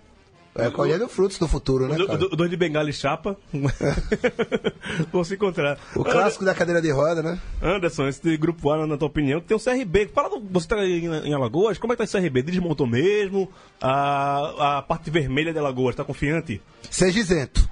[0.54, 2.18] É colhendo frutos do futuro, né, cara?
[2.18, 3.38] do, dois de Bengala e Chapa.
[5.10, 5.78] Vão se encontrar.
[5.96, 7.38] O clássico da cadeira de roda, né?
[7.62, 10.10] Anderson, esse grupo A, na tua opinião, tem o CRB.
[10.14, 12.42] Fala, do, você tá em, em Alagoas, como é que tá esse CRB?
[12.42, 13.50] Desmontou mesmo?
[13.80, 16.60] A, a parte vermelha de Alagoas, tá confiante?
[16.90, 17.66] Seja isento.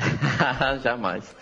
[0.82, 1.34] Jamais.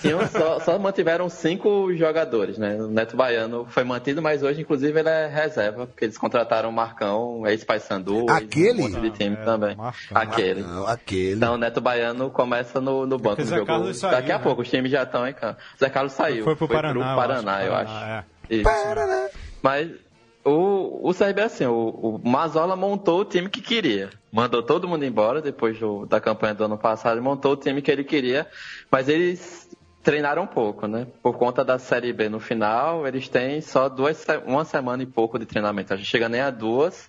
[0.00, 2.76] Tinham só, só mantiveram cinco jogadores, né?
[2.76, 6.72] O Neto Baiano foi mantido, mas hoje, inclusive, ele é reserva, porque eles contrataram o
[6.72, 8.68] Marcão, ex-Paysandu, Aquele?
[8.82, 9.76] ex- um monte de time é, também.
[9.76, 10.16] Marcão.
[10.16, 10.62] Aquele.
[10.62, 11.34] Não, aquele.
[11.36, 13.66] Então, o Neto Baiano começa no, no banco do Zé jogo.
[13.66, 14.42] Carlos saiu, Daqui a né?
[14.42, 15.58] pouco, os times já estão em campo.
[15.78, 16.44] Zé Carlos saiu.
[16.44, 17.66] Foi pro Paraná, eu Paraná, acho.
[17.66, 17.92] eu acho.
[17.92, 18.62] Paraná, Isso.
[18.64, 19.28] Paraná.
[19.62, 19.90] Mas
[20.44, 24.10] o, o CRB, assim, o, o Mazola montou o time que queria.
[24.32, 27.90] Mandou todo mundo embora depois do- da campanha do ano passado, montou o time que
[27.90, 28.46] ele queria,
[28.90, 29.68] mas eles
[30.02, 31.06] treinaram um pouco, né?
[31.22, 35.38] Por conta da Série B no final, eles têm só duas, uma semana e pouco
[35.38, 35.94] de treinamento.
[35.94, 37.08] A gente chega nem a duas.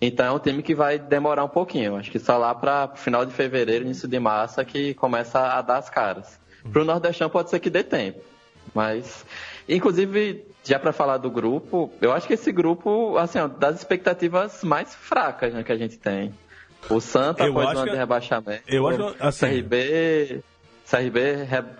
[0.00, 1.96] Então é um time que vai demorar um pouquinho.
[1.96, 5.78] Acho que só lá para final de fevereiro, início de março, que começa a dar
[5.78, 6.40] as caras.
[6.72, 8.20] Para o Nordestão pode ser que dê tempo.
[8.74, 9.24] Mas,
[9.68, 14.62] inclusive, já para falar do grupo, eu acho que esse grupo, assim, ó, das expectativas
[14.64, 16.34] mais fracas né, que a gente tem.
[16.90, 18.62] O Santa Eu após o ano de rebaixamento.
[18.68, 20.42] eu acho assim- CRB,
[20.86, 21.20] CRB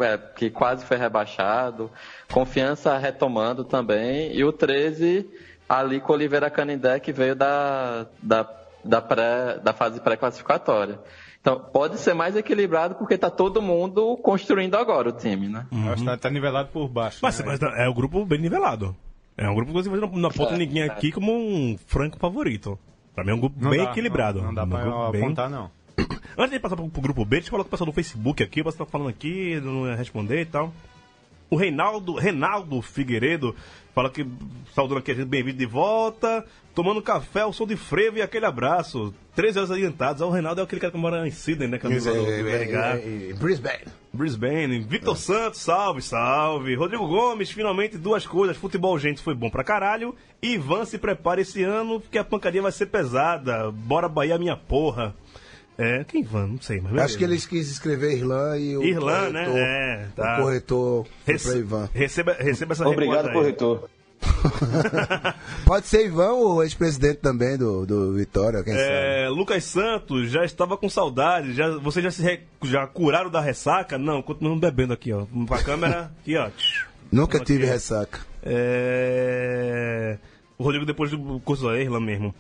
[0.01, 1.90] é, que quase foi rebaixado.
[2.33, 4.35] Confiança retomando também.
[4.35, 5.29] E o 13
[5.68, 8.49] ali com o Oliveira Canindé, que veio da, da,
[8.83, 10.99] da, pré, da fase pré-classificatória.
[11.44, 15.66] Então, pode ser mais equilibrado porque tá todo mundo construindo agora o time, né?
[15.92, 17.18] Acho que tá, tá nivelado por baixo.
[17.20, 17.44] Mas, né?
[17.46, 18.96] mas é um grupo bem nivelado.
[19.37, 20.87] É um grupo que você não, não aponta É, ninguém é.
[20.87, 22.78] aqui como um franco favorito.
[23.14, 24.38] Pra mim é um grupo Não bem dá, equilibrado.
[24.38, 25.70] Não, não dá Um pra grupo bem- apontar, não.
[26.38, 28.42] Antes de passar pro, pro grupo B, deixa eu falar com o pessoal do Facebook
[28.42, 30.72] aqui, você tá falando aqui, não ia responder e tal.
[31.55, 33.55] O Reinaldo, Reinaldo Figueiredo
[33.95, 34.27] fala que
[34.75, 38.45] saudando aqui a gente bem-vindo de volta, tomando café, o som de frevo e aquele
[38.45, 39.14] abraço.
[39.37, 40.21] 13 horas adiantados.
[40.21, 41.79] O Reinaldo é aquele cara que mora em Sydney, né?
[41.79, 42.97] Camisa do, do BRH.
[42.97, 43.85] É, é, Brisbane.
[44.12, 46.75] Brisbane, Victor Santos, salve, salve.
[46.75, 48.57] Rodrigo Gomes, finalmente duas coisas.
[48.57, 50.12] Futebol, gente, foi bom pra caralho.
[50.43, 53.71] Ivan se prepara esse ano, porque a pancadinha vai ser pesada.
[53.71, 55.14] Bora Bahia, minha porra.
[55.77, 56.47] É, quem Ivan?
[56.47, 57.05] Não sei, mas beleza.
[57.07, 59.45] Acho que eles quis escrever Irlã e o Irlã, né?
[59.45, 60.39] corretor, É, tá.
[60.39, 61.89] o corretor foi Rece- pra Ivan.
[61.93, 63.89] Receba, receba essa Obrigado, corretor.
[65.67, 68.85] Pode ser Ivan ou ex-presidente também do, do Vitória, quem sabe.
[68.87, 71.53] É, Lucas Santos já estava com saudade.
[71.55, 73.99] Já, vocês já se re- já curaram da ressaca?
[73.99, 75.27] Não, continuamos bebendo aqui, ó.
[75.47, 76.49] Pra câmera, aqui, ó.
[77.13, 77.47] Nunca Aqui.
[77.47, 78.21] tive ressaca.
[78.43, 80.19] É...
[80.57, 82.35] O Rodrigo depois do curso da Irla mesmo.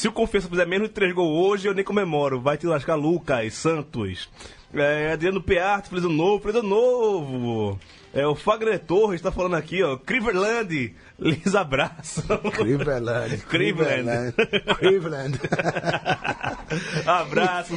[0.00, 2.40] Se o Confiança fizer menos de 3 gols hoje, eu nem comemoro.
[2.40, 4.30] Vai te lascar Lucas, Santos.
[4.72, 7.78] É, Adriano Pearte, feliz ano novo, feliz ano novo.
[8.14, 9.98] É, o Fagner Torres tá falando aqui, ó.
[9.98, 12.22] Criverland, lhes abraço.
[12.56, 13.44] Cleveland.
[13.46, 14.34] Cleveland.
[14.78, 15.38] Cleveland.
[17.06, 17.74] Abraço,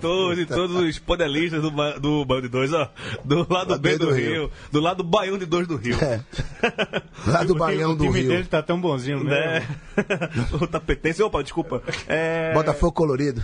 [0.00, 2.90] Torres e todos os panelistas do, do Band 2, ó.
[3.24, 4.30] Do lado B do do Rio.
[4.30, 4.50] Rio.
[4.70, 5.96] Do lado Baião de 2 do Rio.
[6.00, 6.20] É.
[7.26, 8.28] Lá do Baião o do time Rio.
[8.30, 9.66] dele tá tão bonzinho né?
[10.60, 11.82] o tapetense, opa, desculpa.
[12.08, 12.52] É...
[12.52, 13.42] Botafogo colorido.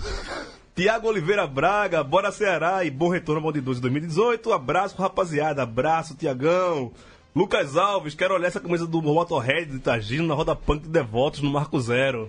[0.74, 4.52] Tiago Oliveira Braga, bora Ceará e bom retorno ao Bom de 12 2018.
[4.52, 5.62] Abraço, rapaziada.
[5.62, 6.92] Abraço, Tiagão.
[7.38, 11.40] Lucas Alves, quero olhar essa camisa do Motorhead de Itagino na roda punk de Devotos
[11.40, 12.28] no Marco Zero.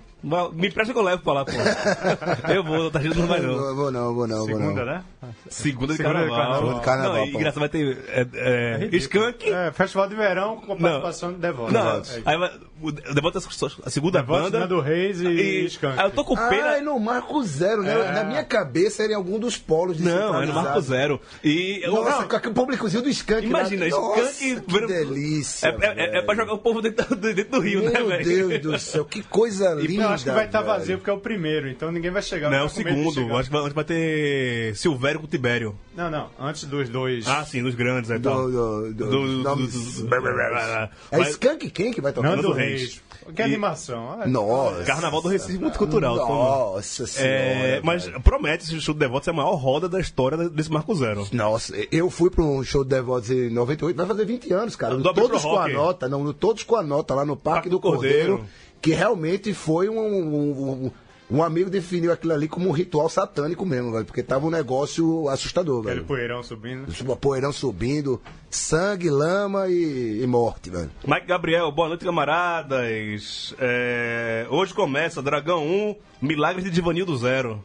[0.53, 1.51] Me empresta que eu levo pra lá, pô.
[2.53, 3.57] eu vou, o Tagino não vai não.
[3.57, 4.67] Vou, vou não, vou não, vou não.
[4.67, 5.03] Segunda, né?
[5.49, 6.35] Segunda de Segunda de carnaval.
[6.35, 6.55] carnaval.
[6.59, 9.49] Segunda de carnaval, Não, e engraçado, vai ter é, é, Skank.
[9.49, 11.71] É, festival de verão com participação de Devoto.
[11.71, 14.59] Não, É aí vai, o Devotos é a segunda Devoto, banda.
[14.59, 15.97] Nando Reis e, E, Skank.
[15.99, 16.69] aí eu tô com pena.
[16.71, 18.11] Ah, é no Marco Zero, né?
[18.11, 20.53] Na minha cabeça era em algum dos polos Não, é no.
[20.53, 21.21] Marco Zero.
[21.41, 23.47] E Nossa, não, com aquele públicozinho do Skank.
[23.47, 24.19] Imagina, lá.
[24.19, 24.61] Skank
[25.05, 25.67] delícia.
[25.67, 28.47] é, é, é, é pra jogar o povo dentro, dentro do rio, né, Meu velho?
[28.49, 30.03] Deus do céu, que coisa linda.
[30.03, 30.73] Eu acho que vai estar velho.
[30.73, 32.49] vazio porque é o primeiro, então ninguém vai chegar.
[32.49, 33.37] Não, é o segundo.
[33.37, 35.75] Acho que vai, vai ter Silvério com Tibério.
[35.95, 37.27] Não, não, antes dos dois.
[37.27, 38.49] Ah, sim, dos grandes, é Do, tal.
[38.49, 42.29] do, do, Do- dos do- nomes- do- do- É Skank quem que vai tocar?
[42.29, 42.79] Nando Nando Reis.
[42.81, 43.01] Reis.
[43.33, 44.17] Que E- animação.
[44.21, 44.83] Ah, Nossa.
[44.83, 46.17] Carnaval do Recife Multicultural.
[46.17, 46.33] toma.
[46.33, 47.31] Nossa senhora.
[47.33, 50.93] É, mas promete esse show do Devotos é a maior roda da história desse Marco
[50.95, 51.27] Zero.
[51.31, 54.95] Nossa, eu fui para um show de Devotos em 98, vai fazer 20 anos, cara.
[54.97, 57.49] Do No todos com a nota, não, no todos com a nota, lá no Parque,
[57.59, 58.49] Parque do, do Cordeiro, Cordeiro.
[58.81, 60.91] que realmente foi um, um, um-
[61.29, 65.29] um amigo definiu aquilo ali como um ritual satânico mesmo, velho, porque tava um negócio
[65.29, 66.05] assustador, Aquele velho.
[66.07, 67.15] poeirão subindo.
[67.17, 70.89] Poeirão subindo, sangue, lama e, e morte, velho.
[71.05, 73.53] Mike Gabriel, boa noite, camaradas.
[73.59, 77.63] É, hoje começa Dragão 1, Milagres de Divanildo Zero.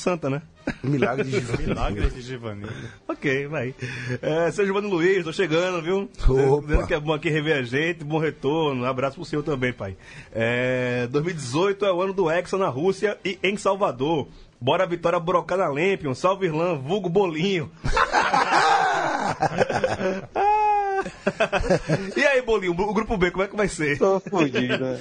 [0.00, 0.42] Santa, né?
[0.82, 1.60] Milagre de Jesus.
[1.60, 2.72] Milagres de Givanildo.
[3.08, 3.74] Ok, vai.
[4.22, 6.08] É, seu Giovanni Luiz, tô chegando, viu?
[6.28, 6.66] Opa.
[6.66, 8.82] Dizendo que é bom aqui rever a gente, bom retorno.
[8.82, 9.96] Um abraço pro senhor também, pai.
[10.32, 14.28] É, 2018 é o ano do Hexa na Rússia e em Salvador.
[14.60, 16.14] Bora Vitória brocar na Lempion.
[16.14, 17.70] Salve Irlã, vulgo bolinho.
[22.16, 23.98] e aí, bolinho, o grupo B, como é que vai ser?
[23.98, 24.98] Tô fudido, né?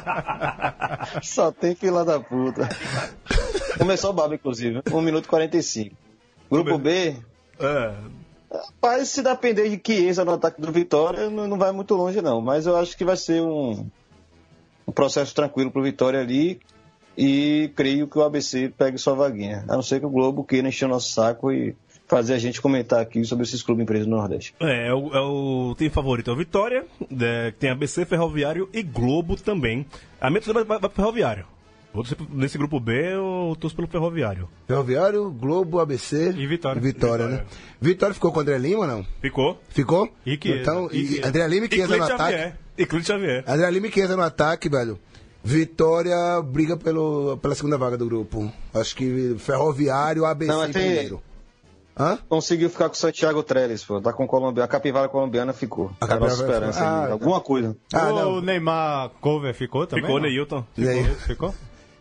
[1.22, 2.68] Só tem fila da puta.
[3.78, 4.82] Começou o babo, inclusive.
[4.90, 5.96] 1 minuto e 45.
[6.50, 7.16] Grupo B,
[7.58, 7.94] É,
[8.52, 12.40] Rapaz, se depender de Chiesa no ataque do Vitória, não, não vai muito longe, não.
[12.42, 13.86] Mas eu acho que vai ser um,
[14.86, 16.60] um processo tranquilo pro Vitória ali.
[17.16, 19.64] E creio que o ABC pegue sua vaguinha.
[19.68, 21.74] A não ser que o Globo queira encher o nosso saco e
[22.12, 24.54] fazer a gente comentar aqui sobre esses clubes empresas do Nordeste.
[24.60, 26.84] É, é o, é o time favorito é o Vitória,
[27.18, 29.86] é, tem ABC, Ferroviário e Globo também.
[30.20, 31.46] A minha torcida vai, vai pro Ferroviário.
[31.92, 34.46] Vou torcer Nesse grupo B, eu torço pelo Ferroviário.
[34.66, 36.82] Ferroviário, Globo, ABC E Vitória.
[36.82, 37.44] Vitória, né?
[37.80, 39.06] Vitória ficou com o André Lima, não?
[39.22, 39.58] Ficou?
[39.70, 40.06] Ficou?
[40.26, 40.60] E Chiesa.
[40.60, 41.24] Então, E e.
[41.24, 42.52] André Lima e E Chiesa no ataque.
[42.76, 43.44] E Cleide Xavier.
[43.46, 44.98] André Lima e Chiesa no ataque, velho.
[45.42, 48.52] Vitória briga pelo, pela segunda vaga do grupo.
[48.74, 51.22] Acho que Ferroviário, ABC Não, tem- primeiro.
[51.98, 52.18] Hã?
[52.28, 54.00] Conseguiu ficar com o Santiago Trellis, pô.
[54.00, 54.64] Tá com o colombiano.
[54.64, 55.90] A capivara colombiana ficou.
[56.00, 56.78] A A nossa capivara esperança.
[56.78, 56.88] ficou.
[56.96, 57.06] ali.
[57.08, 57.76] Ah, Alguma coisa.
[57.92, 58.40] Ah, o não.
[58.40, 60.04] Neymar Cover ficou também?
[60.04, 60.18] Ficou?
[60.20, 60.64] Neilton.
[60.76, 61.54] Ney- Ficou?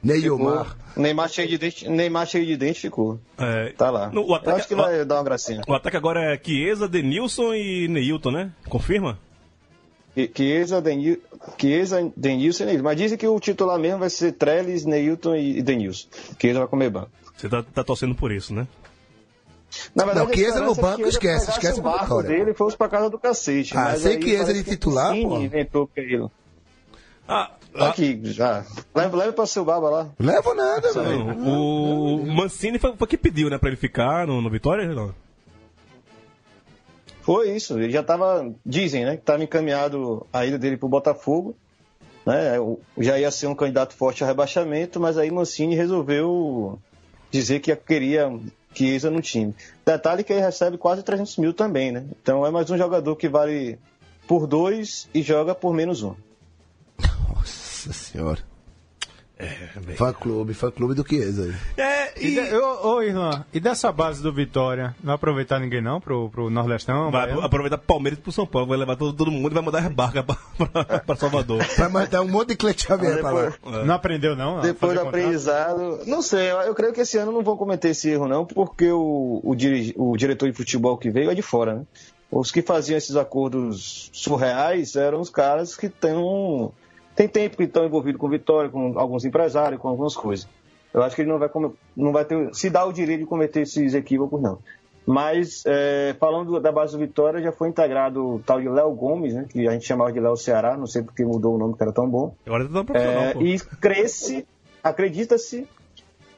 [0.04, 0.76] Neymar.
[0.96, 3.20] Neymar cheio de dente, Neymar cheio de dente ficou.
[3.38, 4.10] É, Tá lá.
[4.10, 5.62] no- o, Eu ataque, acho que vai dar uma gracinha.
[5.68, 8.52] o ataque agora é Chiesa, Denilson e Neilton, né?
[8.70, 9.20] Confirma?
[10.36, 11.22] Chiesa, Denil-
[11.58, 12.84] Chiesa, Denilson e Neilton.
[12.84, 16.08] Mas dizem que o titular mesmo vai ser Trellis, Neilton e Denilson.
[16.40, 17.10] Chiesa vai comer banco.
[17.38, 18.68] Você tá, tá torcendo por isso, né?
[19.96, 22.30] Na Não, a Chiesa no é que banco, esquece, esquece o barco Vitória.
[22.30, 23.78] dele e fosse pra casa do cacete.
[23.78, 25.40] Ah, sem aí Chiesa de que titular, pô.
[25.40, 26.28] inventou que ele...
[27.28, 28.66] Ah, ah, Aqui, já.
[28.94, 30.10] Leva, leva pra seu baba lá.
[30.20, 31.34] Levo nada, velho.
[31.34, 34.88] não, o Mancini foi, foi que pediu, né, pra ele ficar no, no Vitória?
[34.94, 35.16] Não.
[37.22, 37.80] Foi isso.
[37.80, 41.56] Ele já tava, dizem, né, que estava encaminhado a ida dele pro Botafogo.
[42.26, 42.56] Né,
[43.00, 46.78] já ia ser um candidato forte ao rebaixamento, mas aí Mancini resolveu
[47.32, 48.32] dizer que queria
[48.74, 49.54] Chiesa no time.
[49.86, 52.06] Detalhe que ele recebe quase 300 mil também, né?
[52.22, 53.78] Então é mais um jogador que vale
[54.28, 56.16] por dois e joga por menos um.
[57.36, 58.51] Nossa senhora.
[59.96, 61.54] Fã clube, fã clube do Chiesa aí.
[61.78, 66.00] É, E de, ô, ô, Irlan, e dessa base do Vitória, não aproveitar ninguém não
[66.00, 67.10] pro, pro Nordestão?
[67.12, 67.42] Vai Baiano?
[67.46, 70.24] aproveitar Palmeiras pro São Paulo, vai levar todo, todo mundo e vai mandar as barcas
[70.24, 70.36] pra,
[70.68, 71.64] pra, pra Salvador.
[71.78, 73.54] Vai mandar um monte de Cleiton Xavier pra lá.
[73.86, 74.58] Não aprendeu não?
[74.60, 77.90] a Depois do aprendizado, não sei, eu, eu creio que esse ano não vão cometer
[77.90, 81.42] esse erro, não, porque o, o, dirige- o diretor de futebol que veio é de
[81.42, 81.82] fora, né?
[82.30, 86.72] Os que faziam esses acordos surreais eram os caras que têm um,
[87.16, 90.48] tem tempo que estão envolvidos com Vitória, com alguns empresários, com algumas coisas.
[90.94, 91.50] Eu acho que ele não vai,
[91.96, 94.60] não vai ter, se dá o direito de cometer esses equívocos, não.
[95.06, 99.34] Mas, é, falando da base do Vitória, já foi integrado o tal de Léo Gomes,
[99.34, 99.46] né?
[99.50, 101.92] Que a gente chamava de Léo Ceará, não sei porque mudou o nome, que era
[101.92, 102.36] tão bom.
[102.46, 103.42] Agora tá profissional, É, pô.
[103.42, 104.46] e cresce,
[104.84, 105.68] acredita-se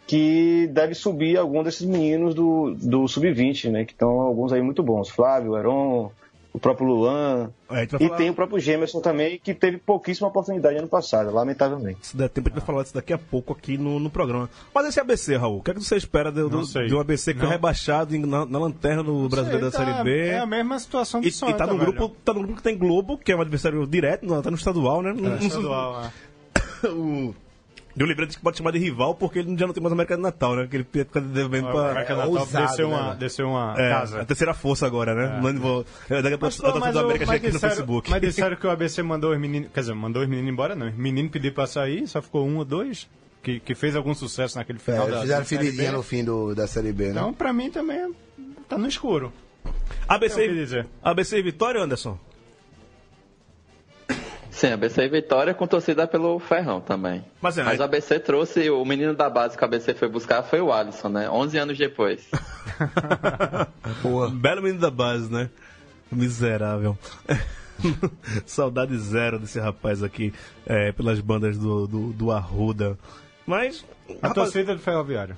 [0.07, 3.86] que deve subir algum desses meninos do, do sub-20, né?
[3.86, 5.09] Que estão alguns aí muito bons.
[5.09, 6.12] Flávio, Heron,
[6.53, 7.49] o próprio Luan.
[7.71, 11.97] É, E falar- tem o próprio Gemerson também, que teve pouquíssima oportunidade ano passado, lamentavelmente.
[12.05, 14.47] Se der tempo, a gente vai falar disso daqui a pouco aqui no, no programa.
[14.73, 17.33] Mas esse ABC, Raul, o que, é que você espera do, do- de um ABC
[17.33, 17.51] que foi Não.
[17.53, 20.27] rebaixado em- na, na lanterna do Brasileiro da Tá- Série B?
[20.27, 21.91] É a mesma situação do E, e Santa, tá, no velho.
[21.91, 24.57] grupo, tá no grupo que tem Globo, que é um adversário direto, não, tá no
[24.57, 25.09] estadual, né?
[25.09, 26.87] É, não- estadual, é.
[26.89, 27.33] o
[27.95, 30.23] Deu livre que pode chamar de rival porque ele já não tem mais América do
[30.23, 30.67] Natal, né?
[30.67, 31.91] Que ele fica devendo pra.
[31.91, 33.19] América é Natal ousado, desceu né, uma, velho?
[33.19, 34.21] desceu uma É, casa.
[34.21, 35.39] a terceira força agora, né?
[35.41, 37.69] Mande vou- Daqui a pouco a torcida mas, da o- América chega aqui no disseram-
[37.75, 38.10] Facebook.
[38.10, 39.69] mas disseram que o ABC mandou os meninos.
[39.73, 40.88] Quer dizer, mandou os meninos embora, não.
[40.88, 43.08] Os meninos pediram pra sair, só ficou um ou dois.
[43.43, 45.97] Que, que fez algum sucesso naquele final É, da fizeram da Série feridinha B.
[45.97, 47.12] no fim do, da Série B, né?
[47.12, 48.12] Então, pra mim também
[48.69, 49.34] tá no escuro.
[50.08, 50.88] ABC, É o que dizer.
[51.03, 52.17] ABC e Vitória, Anderson?
[54.63, 57.21] Sim, ABC e Vitória com torcida pelo Ferrão também.
[57.41, 60.41] Mas, é, Mas o ABC trouxe, o menino da base que o ABC foi buscar
[60.41, 61.30] foi o Alisson, né?
[61.30, 62.26] 11 anos depois.
[64.36, 65.49] Belo menino da base, né?
[66.10, 66.97] Miserável.
[68.47, 70.34] Saudade zero desse rapaz aqui,
[70.65, 72.97] é, pelas bandas do, do, do Arruda.
[73.45, 73.86] Mas.
[74.21, 75.38] A rapaz, torcida do Ferroviário.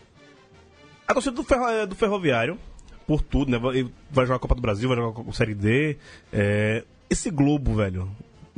[1.08, 2.60] A torcida do, ferro, é, do Ferroviário,
[3.08, 3.58] por tudo, né?
[3.58, 5.98] Vai, vai jogar a Copa do Brasil, vai jogar a Série D.
[6.32, 8.08] é, esse Globo, velho.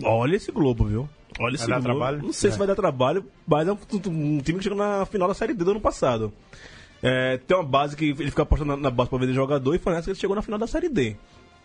[0.04, 1.10] Olha esse Globo, viu?
[1.40, 1.98] Olha esse dar Globo.
[2.00, 2.24] trabalho?
[2.24, 5.28] Não sei se vai dar trabalho, mas é um, um time que chegou na final
[5.28, 6.32] da Série D do ano passado.
[7.02, 9.80] É, tem uma base que ele fica apostando na, na base pra vender jogador e
[9.80, 11.16] foi nessa que ele chegou na final da Série D.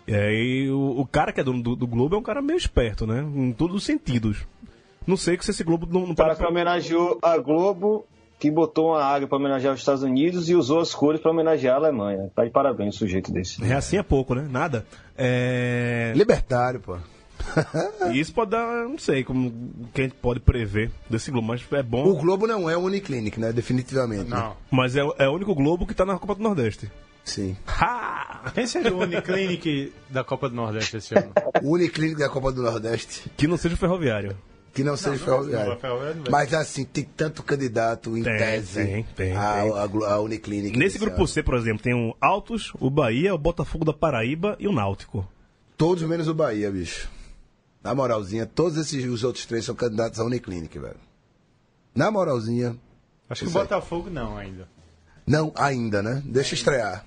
[0.07, 2.57] É, e o, o cara que é dono do, do Globo é um cara meio
[2.57, 3.21] esperto, né?
[3.35, 4.47] Em todos os sentidos.
[5.07, 8.07] Não sei que se esse Globo não, não O cara para que homenageou a Globo,
[8.39, 11.75] que botou uma águia pra homenagear os Estados Unidos e usou as cores pra homenagear
[11.75, 12.31] a Alemanha.
[12.35, 13.65] Tá de parabéns o sujeito desse.
[13.65, 14.47] É assim é pouco, né?
[14.51, 14.85] Nada.
[15.17, 16.13] É...
[16.15, 16.97] Libertário, pô.
[18.13, 21.49] E isso pode dar, não sei, como o que a gente pode prever desse Globo,
[21.49, 22.05] mas é bom.
[22.07, 23.53] O Globo não é o Uniclinic, né?
[23.53, 24.29] Definitivamente.
[24.31, 24.37] né?
[24.37, 24.57] Não.
[24.71, 26.91] Mas é, é o único Globo que tá na Copa do Nordeste.
[27.25, 27.57] Sim.
[27.67, 28.51] Ha!
[28.55, 31.31] Quem seria o Uniclinic da Copa do Nordeste esse ano?
[31.63, 34.37] O Uniclinic da Copa do Nordeste, Que não seja o ferroviário.
[34.75, 35.79] que não seja ferroviário.
[35.79, 39.73] Ferroviário não vai Mas assim, tem tanto candidato em Tem, tese tem, tem, a, tem.
[40.07, 40.77] a, a Uniclinic.
[40.77, 41.29] Nesse grupo ano.
[41.29, 45.25] C, por exemplo, tem o Altos, o Bahia, o Botafogo da Paraíba e o Náutico.
[45.77, 47.09] Todos menos o Bahia, bicho.
[47.83, 51.01] Na moralzinha, todos esses os outros três são candidatos à Uniclinic, velho.
[51.95, 52.77] Na moralzinha.
[53.29, 53.53] Acho que o.
[53.53, 54.69] Botafogo não ainda.
[55.27, 56.23] Não, ainda, né?
[56.25, 57.05] Deixa estrear.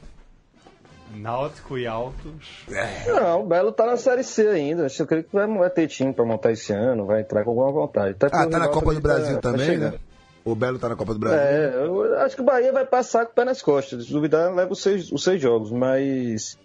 [1.13, 2.65] Náutico e Altos.
[3.07, 4.85] Não, o Belo tá na Série C ainda.
[4.85, 7.43] Acho que eu creio que vai, vai ter time pra montar esse ano, vai entrar
[7.43, 8.11] com alguma vontade.
[8.19, 9.93] Até Ah, tá o na Copa do também Brasil tá- tá também, chegando.
[9.93, 9.99] né?
[10.43, 11.39] O Belo tá na Copa do Brasil.
[11.39, 14.05] É, eu acho que o Bahia vai passar com o pé nas costas.
[14.05, 15.71] Se duvidar, leva os seis, os seis jogos.
[15.71, 16.57] Mas,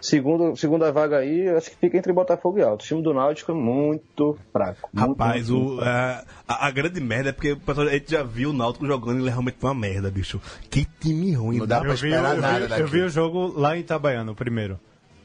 [0.00, 2.82] segundo, segunda vaga aí, acho que fica entre Botafogo e Alto.
[2.82, 4.88] O time do Náutico é muito fraco.
[4.92, 6.26] muito, Rapaz, muito, o, muito fraco.
[6.48, 8.86] a, a- a grande merda é porque o pessoal, a gente já viu o Náutico
[8.86, 10.40] jogando e ele realmente foi uma merda, bicho.
[10.70, 11.58] Que time ruim.
[11.58, 12.82] Não dá pra Eu vi, esperar eu, nada vi, daqui.
[12.82, 14.78] eu vi o jogo lá em Itabaiana, o primeiro.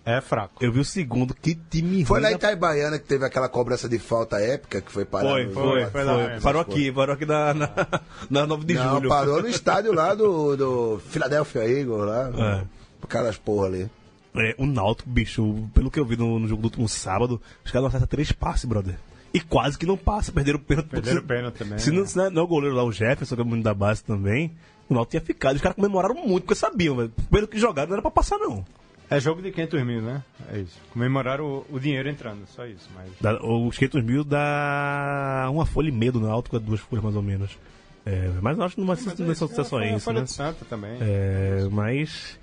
[0.05, 0.55] É fraco.
[0.61, 2.23] Eu vi o segundo, que time Foi ruim.
[2.25, 5.29] lá em Itaibaiana que teve aquela cobrança de falta épica que foi parar.
[5.29, 6.03] Foi, no- foi, foi foi.
[6.03, 6.39] lá.
[6.41, 7.69] Parou aqui, parou aqui na, na,
[8.29, 9.07] na 9 de Não, julho.
[9.07, 12.31] parou no estádio lá do, do Philadelphia Eagles, lá.
[12.37, 12.63] É.
[13.01, 13.89] Aquelas porra ali.
[14.35, 17.71] É, o Náutico, bicho, pelo que eu vi no, no jogo do último sábado, os
[17.71, 18.95] caras não acertam três passes, brother.
[19.33, 20.89] E quase que não passa, perderam o pênalti.
[20.89, 22.05] Perderam o pênalti também, Se não, né?
[22.07, 23.73] se não é- não é o goleiro lá, o Jefferson, que é o menino da
[23.73, 24.51] base também,
[24.89, 25.55] o Náutico tinha ficado.
[25.55, 27.11] Os caras comemoraram muito, porque sabiam, velho.
[27.31, 28.63] Pelo que jogaram, não era pra passar, não.
[29.09, 30.23] É jogo de 500 mil, né?
[30.51, 30.79] É isso.
[30.91, 32.89] Comemoraram o, o dinheiro entrando, só isso.
[32.95, 33.11] Mas...
[33.21, 37.21] Dá- os 500 mil dá uma folha e meia do Náutico, duas folhas mais ou
[37.21, 37.51] menos.
[38.05, 40.05] É, mas eu acho que não vai ser, não vai ser só Foi a isso,
[40.05, 40.25] Folha né?
[40.25, 40.97] de Santa também.
[40.99, 42.37] É, mas.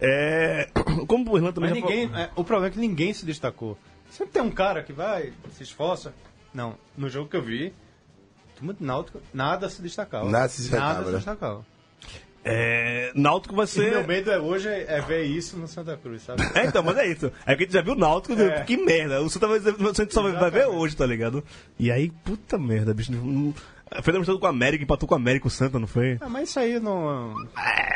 [0.00, 0.68] É,
[1.06, 3.24] como o Irlanda também Mas já falou- ninguém, é, o problema é que ninguém se
[3.26, 3.76] destacou.
[4.10, 6.12] Sempre tem um cara que vai, se esforça.
[6.52, 7.72] Não, no jogo que eu vi,
[8.56, 10.28] turma do Náutico, nada se destacava.
[10.28, 11.16] Nada se destacava, Nada se né?
[11.18, 11.66] destacava.
[12.42, 13.90] É, Náutico vai E ser.
[13.90, 16.42] meu medo é hoje é, é ver isso no Santa Cruz, sabe?
[16.54, 17.30] É, então, mas é isso.
[17.44, 18.64] É que a gente já viu o Náutico, É.
[18.64, 19.20] que merda.
[19.20, 21.44] O Santa vai, o Santa só vai- vai ver hoje, tá ligado?
[21.78, 23.12] E aí, puta merda, bicho.
[23.12, 23.54] não-
[24.02, 26.16] Foi demonstrado com o América, empatou com o América o Santa, não foi?
[26.20, 27.34] Ah, mas isso aí não.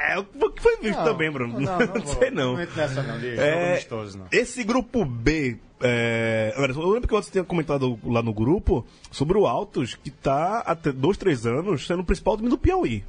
[0.09, 1.61] É, o que foi visto Não, também, Bruno.
[1.61, 2.07] Não, não, vou.
[2.19, 2.53] sei não.
[2.57, 4.27] Não nessa não, de É, amistoso, não.
[4.33, 9.47] esse grupo B, é, eu lembro que você tinha comentado lá no grupo sobre o
[9.47, 13.05] Altos, que tá há dois, três anos sendo o principal time do Piauí.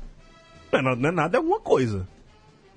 [0.71, 2.07] Não é, nada- não é nada, é alguma coisa.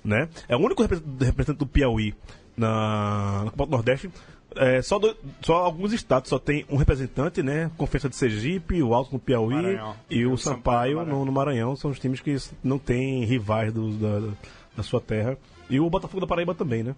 [0.03, 0.27] Né?
[0.47, 2.15] É o único repre- representante do Piauí
[2.57, 4.09] na, na Copa do Nordeste.
[4.55, 7.69] É, só, do- só alguns estados só tem um representante, né?
[7.77, 9.95] Confiança de Sergipe, o Alto no Piauí Maranhão.
[10.09, 11.75] e o, o Sampaio, Sampaio no, no Maranhão.
[11.75, 14.33] São os times que não têm rivais do- da,
[14.77, 15.37] da sua terra.
[15.69, 16.95] E o Botafogo da Paraíba também, né?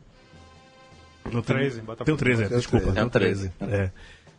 [1.26, 2.92] Não tem- 13, Botafogo Tem o 13, é, desculpa.
[2.94, 2.94] 13.
[2.94, 3.52] Tem o É o 13.
[3.62, 3.92] É.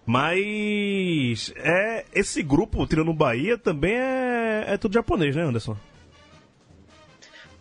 [0.04, 5.76] Mas é, esse grupo, tirando o Bahia, também é, é tudo japonês, né, Anderson?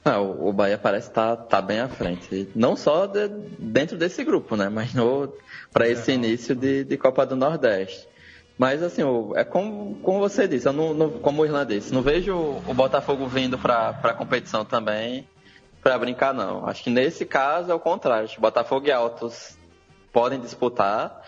[0.03, 2.49] Ah, o Bahia parece estar tá, bem à frente.
[2.55, 3.27] Não só de-
[3.59, 4.67] dentro desse grupo, né?
[4.67, 4.91] Mas
[5.71, 8.07] para esse início de, de Copa do Nordeste.
[8.57, 9.01] Mas assim,
[9.35, 12.73] é como, como você disse, eu não, não- como o Irlan disse, não vejo o
[12.73, 15.27] Botafogo vindo para a competição também
[15.81, 16.67] para brincar, não.
[16.67, 18.29] Acho que nesse caso é o contrário.
[18.39, 19.57] Botafogo e Altos
[20.11, 21.21] podem disputar.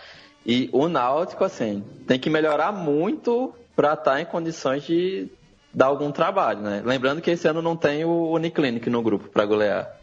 [0.46, 5.28] E o Náutico, assim, tem que melhorar muito para estar em condições de
[5.74, 6.82] dar algum trabalho, né?
[6.84, 9.96] Lembrando que esse ano não tem o Uniclinic no grupo para golear.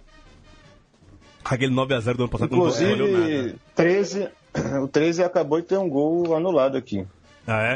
[1.44, 3.26] Aquele 9x0 do ano passado não valeu nada.
[3.26, 4.30] Inclusive, 13,
[4.84, 7.06] o 13 acabou de ter um gol anulado aqui.
[7.48, 7.74] Ah, é?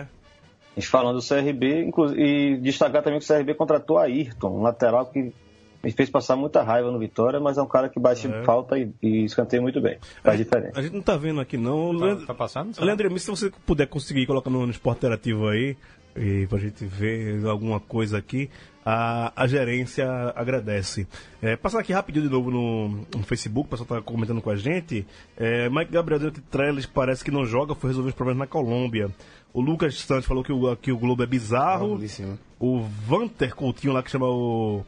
[0.76, 4.62] A gente falando do CRB, e destacar também que o CRB contratou a Ayrton, um
[4.62, 5.34] lateral que
[5.82, 8.44] me fez passar muita raiva no Vitória, mas é um cara que bate É.
[8.44, 9.98] falta e, e escanteia muito bem.
[10.24, 10.80] Faz diferença.
[10.80, 11.92] A gente não tá vendo aqui, não.
[11.92, 12.76] Leandro, Tá passando?
[12.80, 15.78] Leandro se você puder conseguir colocar no, no esporte interativo aí,
[16.16, 18.50] e pra gente ver alguma coisa aqui,
[18.86, 21.08] a, a gerência agradece.
[21.42, 24.56] É, passando aqui rapidinho de novo no, no Facebook, o pessoal tá comentando com a
[24.56, 25.06] gente.
[25.36, 28.48] É, Mike Gabriel dizendo que Trellis parece que não joga, foi resolver os problemas na
[28.48, 29.10] Colômbia.
[29.52, 31.96] O Lucas Santos falou que o, que o Globo é bizarro.
[31.96, 32.38] Belíssimo.
[32.60, 34.86] O Vanter Coutinho lá que chama o.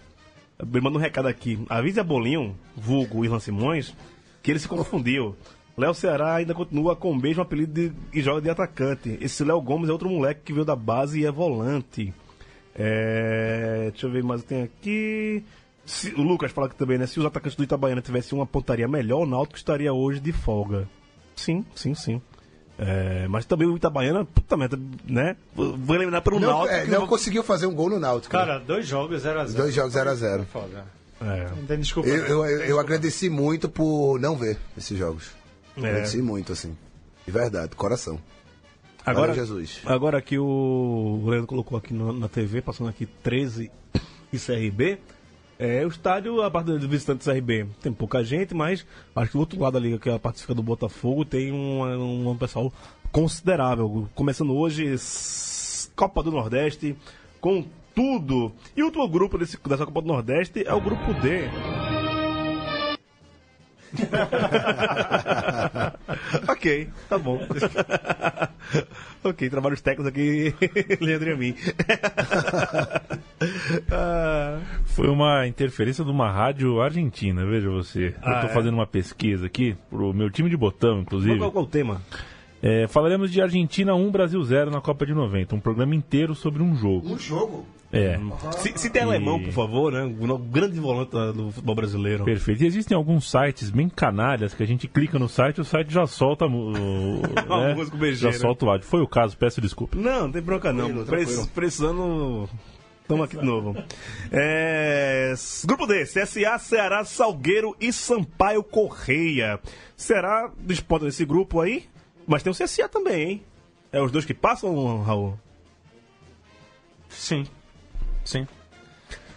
[0.60, 1.60] Ele manda um recado aqui.
[1.70, 3.96] Avise a Bolinho, vulgo Irlan Simões,
[4.44, 5.36] que ele se confundiu.
[5.78, 9.18] Léo Ceará ainda continua com o mesmo apelido de, e joga de atacante.
[9.22, 12.12] Esse Léo Gomes é outro moleque que veio da base e é volante.
[12.76, 15.44] É, deixa eu ver mais o que tem aqui.
[15.86, 17.06] Se- o Lucas fala que também, né?
[17.08, 20.88] Se os atacantes do Itabaiana tivessem uma pontaria melhor, o Náutico estaria hoje de folga.
[21.36, 22.22] Sim, sim, sim.
[22.80, 25.36] É, mas também o Itabaiana, puta merda, né?
[25.56, 26.74] Vou eliminar pelo Não, Náutico.
[26.76, 28.36] é, não não- conseguiu fazer um gol no Náutico.
[28.36, 28.40] né?
[28.46, 29.56] Cara, dois jogos 0x0.
[29.56, 30.86] Dois jogos 0 a 0 Foda.
[31.20, 31.50] É.
[31.56, 32.10] Não tem desculpa.
[32.10, 32.82] Eu, eu, Tem eu desculpa.
[32.82, 35.32] agradeci muito por não ver esses jogos.
[35.78, 35.90] É.
[35.90, 36.76] Agradeci muito, assim.
[37.26, 38.20] De verdade, coração.
[39.06, 39.80] Agora, Valeu, Jesus.
[39.86, 40.44] agora aqui o,
[41.24, 43.72] o Leandro colocou aqui no- na TV, passando aqui 13
[44.34, 44.98] e CRB.
[45.60, 49.38] É, o estádio, a parte do visitante do CRB, tem pouca gente, mas acho que
[49.38, 52.30] do outro lado ali, que é a parte que fica do Botafogo, tem um, um,
[52.30, 52.72] um pessoal
[53.12, 54.08] considerável.
[54.14, 54.94] Começando hoje,
[55.96, 56.96] Copa do Nordeste,
[57.42, 57.66] com
[57.96, 58.52] tudo.
[58.76, 61.46] E o último grupo desse, dessa Copa do Nordeste é o grupo D.
[66.50, 67.40] ok, tá bom.
[69.24, 70.54] ok, trabalhos técnicos aqui,
[71.02, 71.56] Leandro e a mim.
[73.92, 78.16] Ah, Foi uma interferência de uma rádio argentina, veja você.
[78.22, 78.54] Ah, Eu tô é?
[78.54, 81.38] fazendo uma pesquisa aqui pro meu time de botão, inclusive.
[81.38, 82.02] qual, qual é o tema?
[82.62, 85.56] É, falaremos de Argentina 1, Brasil 0 na Copa de 90.
[85.56, 87.14] Um programa inteiro sobre um jogo.
[87.14, 87.66] Um jogo?
[87.92, 88.20] É.
[88.58, 90.04] Se, se tem alemão, por favor, né?
[90.04, 92.26] O grande volante do futebol brasileiro.
[92.26, 92.64] Perfeito.
[92.64, 95.94] E existem alguns sites bem canalhas que a gente clica no site e o site
[95.94, 97.74] já solta o, né?
[97.74, 98.38] música já beijeira.
[98.38, 98.88] solta o áudio.
[98.88, 99.98] Foi o caso, peço desculpa.
[99.98, 101.06] Não, não tem bronca não.
[101.06, 101.48] Prec-.
[101.54, 102.50] Precisando.
[103.02, 103.74] Estamos aqui de novo.
[104.34, 105.34] É,
[105.66, 109.62] Grupo D, CSA, Ceará, Salgueiro e Sampaio Correia.
[109.96, 111.86] Será disputa desse grupo aí?
[112.28, 113.44] Mas tem o CSA também, hein?
[113.94, 115.40] É os dois que passam, Raul?
[117.08, 117.46] Sim.
[118.28, 118.46] Sim.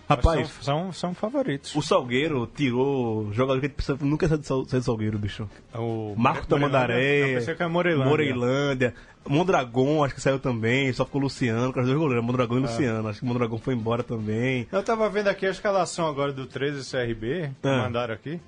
[0.09, 1.73] Rapaz, São, são, são favoritos.
[1.77, 3.71] o Salgueiro tirou o jogador que
[4.05, 5.49] nunca sai do Salgueiro, bicho.
[5.73, 8.11] O Marco Tamandaré, Eu pensei que era Morelândia.
[8.11, 8.95] Moreilândia,
[9.29, 12.61] Mondragon, acho que saiu também, só ficou o Luciano, com os dois goleiros, Mondragon e
[12.63, 13.07] Luciano.
[13.09, 14.67] Acho que o Mondragon foi embora também.
[14.73, 17.83] Eu tava vendo aqui a escalação agora do 13 CRB, que Ah.
[17.85, 18.41] mandaram aqui.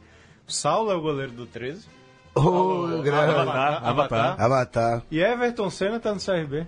[0.48, 1.86] O Saulo é o goleiro do 13.
[2.34, 3.34] Ô, grande.
[3.34, 4.40] Avatar, Avatar.
[4.42, 5.02] Avatar.
[5.12, 6.66] E Everton Senna tá no CRB,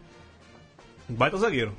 [1.08, 1.72] Baita zagueiro.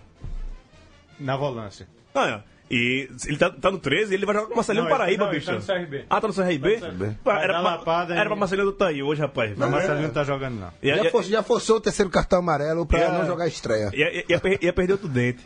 [1.20, 1.88] Na volância.
[2.14, 2.56] Ah, é.
[2.72, 5.26] E ele tá, tá no 13 e ele vai jogar com o Marcelinho Não, Paraíba,
[5.26, 5.52] não, ele bicho.
[5.52, 6.06] tá no CRB.
[6.10, 6.78] Ah, tá no CRB?
[6.80, 7.18] Tá no CRB.
[7.24, 9.54] Vai Era, pra, era pra Marcelinho do Taí hoje, rapaz.
[9.56, 10.72] Mas Marcelinho não tá jogando, não.
[10.82, 13.92] Ia, Já, ia, for, já forçou o terceiro cartão amarelo pra Ia- não jogar estreia.
[13.94, 15.46] ia, ia per- ia perder outro dente.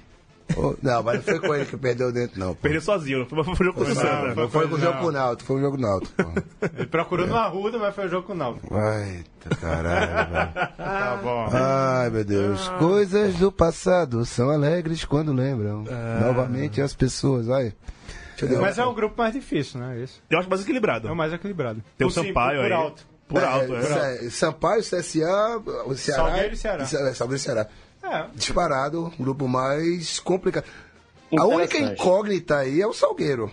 [0.82, 2.50] Não, mas não foi com ele que perdeu o dentro, não.
[2.56, 2.62] pô.
[2.62, 4.86] Perdeu sozinho, não foi foi jogo com o Foi não, Não foi com o Não.
[4.86, 6.14] jogo com o Náutico, foi o jogo Náutico.
[6.24, 6.32] pô.
[6.78, 8.68] Ele procurou no Arruda, mas foi o jogo com o Náutico.
[8.76, 10.54] Eita, caralho, velho.
[10.78, 11.50] Tá bom.
[11.54, 12.68] Ai, meu Deus.
[12.80, 15.84] Coisas do passado são alegres quando lembram.
[16.22, 17.74] Novamente as pessoas, vai.
[18.62, 20.02] Mas é um grupo mais difícil, né?
[20.02, 20.14] Esse.
[20.30, 21.08] Eu acho mais equilibrado.
[21.08, 21.84] É o mais equilibrado.
[21.98, 22.72] Tem o Por Sampaio por aí.
[22.72, 23.06] alto.
[23.28, 23.82] Por alto, é.
[23.84, 26.24] Sa- Sampaio, CSA, o Ceará.
[26.24, 26.86] Salgueiro e Ceará.
[26.86, 27.68] Ce- Salgueiro e Ceará.
[28.12, 28.28] É.
[28.36, 30.66] Disparado, o grupo mais complicado.
[31.38, 33.52] A única incógnita aí é o Salgueiro.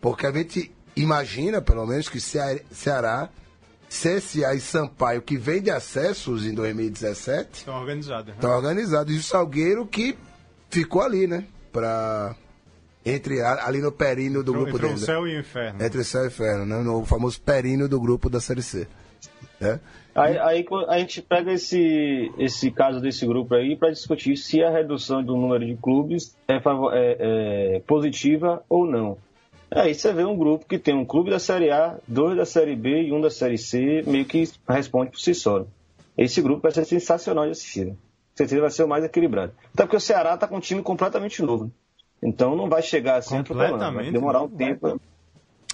[0.00, 3.28] Porque a gente imagina, pelo menos, que Cea- Ceará,
[3.88, 8.26] CSA e Sampaio, que vem de acessos em 2017, Estão organizados.
[8.28, 8.34] né?
[8.34, 9.14] estão organizados.
[9.14, 10.16] E o Salgueiro que
[10.70, 11.44] ficou ali, né?
[11.72, 12.34] Pra.
[13.06, 15.00] Entre, ali no períneo do grupo Entre o dele.
[15.00, 15.06] né?
[15.06, 15.82] céu e o inferno.
[15.82, 16.82] Entre o céu e o inferno, né?
[16.82, 18.86] No famoso períneo do grupo da Série C.
[19.58, 19.80] Né?
[20.20, 24.70] Aí, aí a gente pega esse, esse caso desse grupo aí para discutir se a
[24.70, 29.16] redução do número de clubes é, é- é positiva ou não.
[29.70, 32.74] Aí você vê um grupo que tem um clube da Série A, dois da Série
[32.74, 35.66] B e um da Série C, meio que responde por si só.
[36.16, 37.94] Esse grupo vai ser sensacional de assistir.
[38.34, 39.52] Certeza vai ser o mais equilibrado.
[39.74, 41.70] Até porque o Ceará está com um time completamente novo.
[42.22, 45.00] Então não vai chegar assim atropelando, vai Completamente demorar um tempo.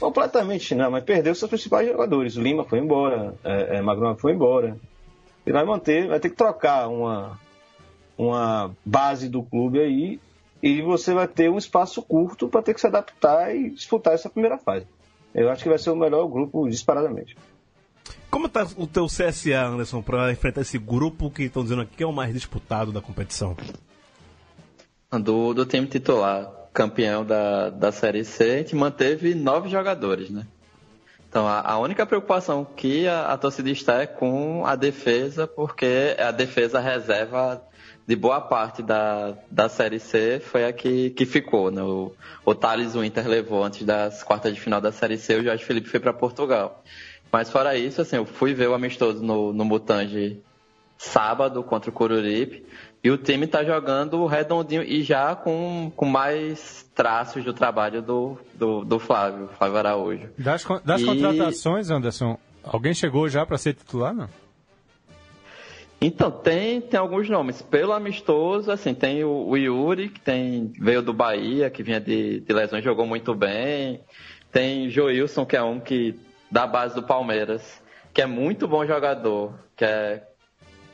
[0.05, 2.37] Completamente não, mas perdeu seus principais jogadores.
[2.37, 4.77] O Lima foi embora, é, é, Magrão foi embora.
[5.47, 7.41] E vai manter, vai ter que trocar uma,
[8.19, 10.21] uma base do clube aí
[10.63, 14.29] e você vai ter um espaço curto para ter que se adaptar e disputar essa
[14.29, 14.87] primeira fase.
[15.35, 17.35] Eu acho que vai ser o melhor grupo disparadamente.
[18.31, 22.03] Como tá o teu CSA, Anderson, para enfrentar esse grupo que estão dizendo aqui que
[22.03, 23.57] é o mais disputado da competição?
[25.11, 30.45] Do, do time titular, campeão da, da Série C, a gente manteve nove jogadores, né?
[31.29, 36.17] Então, a, a única preocupação que a, a torcida está é com a defesa, porque
[36.19, 37.63] a defesa reserva
[38.07, 41.83] de boa parte da, da Série C foi a que, que ficou, né?
[41.83, 42.13] O,
[42.45, 45.89] o Thales Winter levou antes das quartas de final da Série C, o Jorge Felipe
[45.89, 46.83] foi para Portugal.
[47.33, 50.43] Mas fora isso, assim, eu fui ver o amistoso no, no Mutange
[50.97, 52.65] sábado contra o Coruripe.
[53.05, 58.39] E o time está jogando redondinho e já com, com mais traços do trabalho do,
[58.55, 60.31] do, do Flávio, Flávio Araújo.
[60.39, 64.27] Das, das E- contratações, Anderson, alguém chegou já para ser titular, não?
[66.01, 67.61] Então, tem, tem alguns nomes.
[67.61, 72.41] Pelo amistoso, assim, tem o, o Yuri, que tem, veio do Bahia, que vinha de,
[72.41, 74.01] de lesões, jogou muito bem.
[74.51, 76.19] Tem Joilson, que é um que
[76.51, 77.83] da base do Palmeiras,
[78.15, 80.23] que é muito bom jogador, que é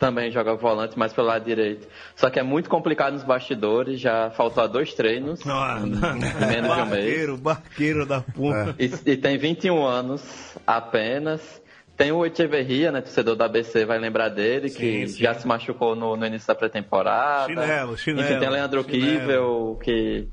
[0.00, 1.86] também joga volante, mas pelo lado direito.
[2.16, 6.80] Só que é muito complicado nos bastidores, já faltou dois treinos em, em menos de
[6.80, 7.04] um mês.
[7.04, 8.74] barqueiro, barqueiro da porra.
[8.78, 11.60] E, e tem 21 anos apenas.
[11.96, 13.02] Tem o Echeverria, né?
[13.02, 15.22] Torcedor da ABC vai lembrar dele, que sim.
[15.22, 17.52] já se machucou no, no início da pré-temporada.
[17.52, 19.20] Chinelo, chinelo, Enfim, tem Leandro chinelo.
[19.20, 20.28] Kivel, que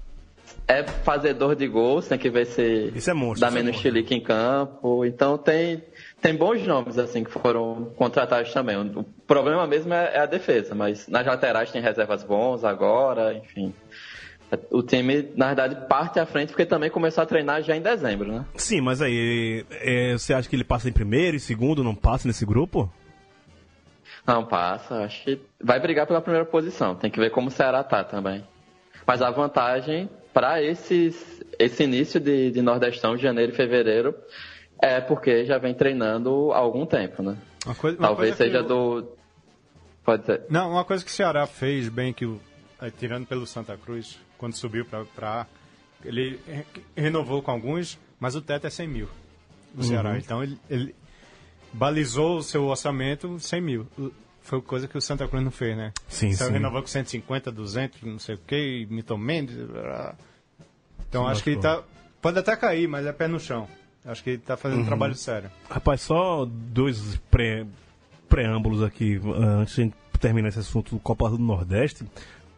[0.65, 3.81] é fazedor de gols, tem que ver se Isso é monstro, dá é menos monstro.
[3.81, 5.03] chilique em campo.
[5.03, 5.83] Então tem,
[6.21, 8.75] tem bons nomes, assim, que foram contratados também.
[8.75, 13.73] O problema mesmo é, é a defesa, mas nas laterais tem reservas bons agora, enfim.
[14.71, 18.31] O time, na verdade, parte à frente porque também começou a treinar já em dezembro,
[18.31, 18.45] né?
[18.55, 22.27] Sim, mas aí, é, você acha que ele passa em primeiro e segundo, não passa
[22.27, 22.91] nesse grupo?
[24.25, 25.03] Não, passa.
[25.03, 26.95] Acho que vai brigar pela primeira posição.
[26.95, 28.43] Tem que ver como o Ceará tá também.
[29.05, 31.13] Mas a vantagem para esse
[31.79, 34.15] início de, de Nordestão, janeiro e fevereiro,
[34.81, 37.37] é porque já vem treinando há algum tempo, né?
[37.65, 38.63] Uma coisa, uma Talvez seja o-
[39.01, 39.11] do.
[40.03, 40.43] Pode ser.
[40.49, 42.39] Não, uma coisa que o Ceará fez bem, que o,
[42.81, 45.45] eh, tirando pelo Santa Cruz, quando subiu para A,
[46.05, 46.65] ele re-
[46.95, 49.09] renovou com alguns, mas o teto é 100 mil
[49.73, 50.17] do Ceará.
[50.17, 50.95] Então ele, ele
[51.73, 53.87] balizou o seu orçamento 100 mil.
[53.97, 54.11] O-
[54.41, 55.91] Foi coisa que o Santa Cruz não fez, né?
[56.07, 56.53] Sim, Então sim.
[56.53, 59.57] renovou com 150, 200, não sei o quê, Milton Mendes.
[59.57, 60.15] blá.
[61.09, 61.83] Então Sim, acho que ele tá.
[62.21, 63.67] Pode até cair, mas é pé no chão.
[64.07, 65.49] Acho que ele tá fazendo um trabalho sério.
[65.69, 67.65] Rapaz, só dois pré-
[68.29, 72.05] preâmbulos aqui, ah, antes de a gente terminar esse assunto do Copa do Nordeste.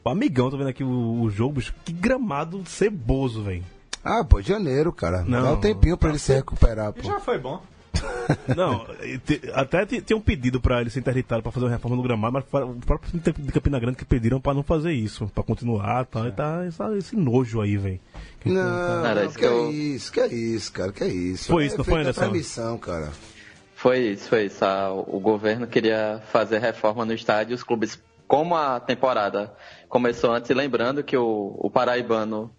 [0.04, 3.64] O amigão, tô vendo aqui o, o jogo, bicho, que gramado ceboso, velho.
[4.04, 5.24] Ah, pô, janeiro, cara.
[5.24, 5.44] Não.
[5.44, 7.02] Dá um tempinho pra ele se recuperar, pô.
[7.04, 7.62] Já foi bom.
[8.56, 8.86] Não,
[9.26, 12.04] te- até te- tem um pedido pra ele ser interditado pra fazer uma reforma no
[12.04, 15.28] gramado, mas foi o próprio time de Campina Grande que pediram pra não fazer isso,
[15.34, 18.00] pra continuar tá, e tá essa- esse nojo aí, velho.
[18.46, 21.48] Não, Era não, isso que que é isso, que é isso, cara, que é isso.
[21.52, 22.22] Foi isso, é não foi, Anderson?
[22.22, 23.10] transmissão, cara.
[23.76, 24.64] Foi isso, foi isso.
[24.64, 27.56] Ah, o governo queria fazer reforma no estádio.
[27.56, 29.52] Os clubes, como a temporada
[29.88, 32.52] começou antes, lembrando que o, o paraibano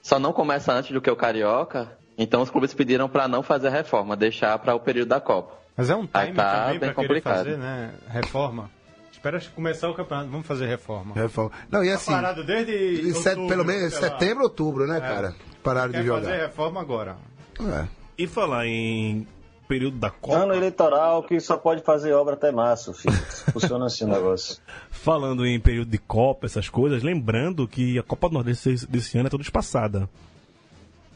[0.00, 1.92] só não começa antes do que o carioca,
[2.22, 5.58] então os clubes pediram para não fazer reforma, deixar para o período da Copa.
[5.76, 7.36] Mas é um time tá também bem pra querer complicado.
[7.38, 7.90] fazer, né?
[8.08, 8.70] Reforma.
[9.10, 11.14] Espera começar o campeonato, vamos fazer reforma.
[11.14, 11.50] Reforma.
[11.70, 15.34] Não, e assim, Parado desde set- pelo menos setembro, outubro, né, cara?
[15.62, 16.22] Pararam Quer de jogar.
[16.22, 17.16] fazer reforma agora.
[17.60, 17.86] É.
[18.16, 19.26] E falar em
[19.68, 23.14] período da Copa, Ano eleitoral que só pode fazer obra até março, filho.
[23.52, 24.56] Funciona assim o negócio.
[24.90, 29.18] falando em período de Copa, essas coisas, lembrando que a Copa do Nordeste desse, desse
[29.18, 30.08] ano é toda espaçada.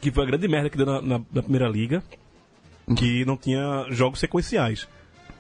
[0.04, 2.02] Que foi a grande merda que deu na, na- na primeira liga,
[2.96, 4.86] que não tinha jogos sequenciais.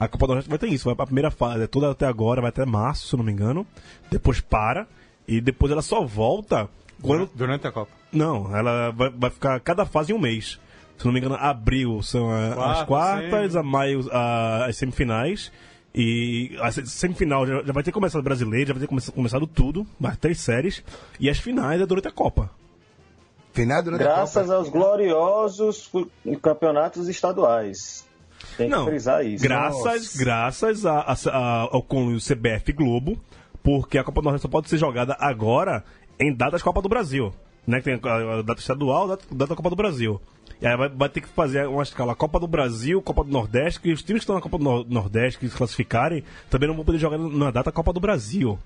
[0.00, 2.40] A Copa do Nordeste vai ter isso, vai pra primeira fase, é toda até agora,
[2.40, 3.66] vai até março, se eu não me engano.
[4.10, 4.86] Depois para,
[5.28, 6.68] e depois ela só volta
[7.02, 7.28] quando.
[7.34, 7.90] Durante a Copa.
[8.12, 10.58] Não, ela vai, vai ficar cada fase em um mês.
[10.96, 15.52] Se não me engano, abril são Quarta, as quartas, a maio a- as semifinais.
[15.94, 19.46] E a se- semifinal já, já vai ter começado brasileiro, já vai ter come- começado
[19.46, 20.82] tudo, mais três séries.
[21.20, 22.50] E as finais é durante a Copa.
[23.54, 24.56] Final durante a Graças Copa.
[24.58, 25.90] aos gloriosos
[26.42, 28.04] campeonatos estaduais.
[28.56, 29.42] Tem que Não, frisar isso.
[29.42, 30.18] graças, Nossa.
[30.18, 33.18] graças a, a- a- ao conluio CBF Globo,
[33.62, 35.82] porque a Copa do Nordeste só pode ser jogada agora
[36.20, 37.32] em datas Copa do Brasil.
[37.66, 37.78] né?
[37.80, 40.20] Que tem a, a data estadual, data, a data da Copa do Brasil.
[40.60, 43.80] E aí vai, vai ter que fazer uma escala Copa do Brasil, Copa do Nordeste,
[43.80, 46.76] que os times que estão na Copa do Nor- Nordeste, que se classificarem, também não
[46.76, 48.58] vão poder jogar na data Copa do Brasil.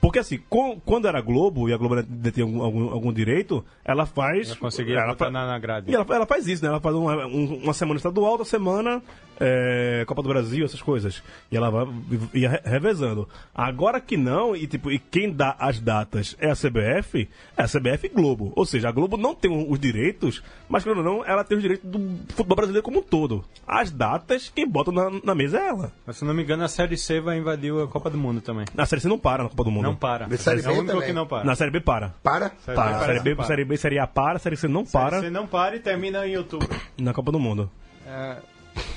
[0.00, 4.06] Porque assim, com- quando era Globo e a Globo detém algum, algum, algum direito, ela
[4.06, 4.48] faz.
[4.48, 5.90] Ela conseguia ela fa- na, grade.
[5.90, 6.68] e ela, ela faz isso, né?
[6.68, 9.02] Ela faz uma, um- uma semana estadual, outra semana
[9.40, 11.22] é, Copa do Brasil, essas coisas.
[11.50, 11.86] E ela vai
[12.34, 13.28] ia re- revezando.
[13.54, 17.66] Agora que não, e tipo, e quem dá as datas é a CBF, é a
[17.68, 18.52] CBF e Globo.
[18.56, 21.88] Ou seja, a Globo não tem os direitos, mas quando não, ela tem os direitos
[21.90, 21.98] do
[22.34, 23.44] futebol brasileiro como um todo.
[23.66, 25.92] As datas, quem bota na, na mesa é ela.
[26.06, 28.64] Mas, se não me engano, a Série C vai invadir a Copa do Mundo também.
[28.74, 29.84] Na Série C não para na Copa do Mundo.
[29.84, 30.26] Não para.
[30.26, 31.06] De Série é B o único também.
[31.08, 31.44] que não para.
[31.44, 32.14] Na Série B para.
[32.22, 32.52] Para?
[32.64, 32.98] Série Para.
[32.98, 33.46] B Série B, para.
[33.46, 36.36] série B, Série A para, Série C não para Você não para e termina em
[36.36, 36.68] outubro.
[36.98, 37.70] na Copa do Mundo.
[38.06, 38.36] É,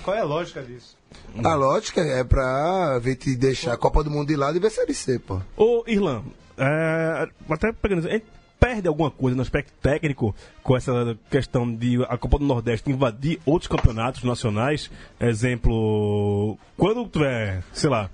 [0.03, 0.97] qual é a lógica disso?
[1.43, 4.69] A lógica é pra ver te deixar a Copa do Mundo de lado e ver
[4.69, 5.39] Série C, pô.
[5.57, 6.23] Ô, Irlan,
[6.57, 8.25] é, até pegando isso, a gente
[8.59, 13.39] perde alguma coisa no aspecto técnico com essa questão de a Copa do Nordeste invadir
[13.45, 14.91] outros campeonatos nacionais?
[15.19, 18.09] Exemplo, quando tiver, sei lá,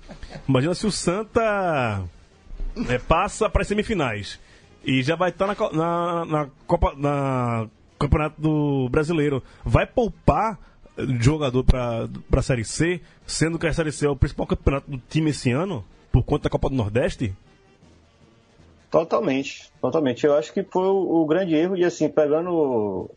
[0.48, 2.02] imagina se o Santa
[2.88, 4.38] é, passa para as semifinais
[4.84, 7.66] e já vai estar na, co- na, na Copa, na
[7.98, 10.58] Campeonato do Brasileiro, vai poupar
[11.20, 14.98] jogador para a Série C, sendo que a Série C é o principal campeonato do
[15.08, 17.34] time esse ano, por conta da Copa do Nordeste?
[18.90, 20.24] Totalmente, totalmente.
[20.24, 23.10] Eu acho que foi o, o grande erro, e assim, pegando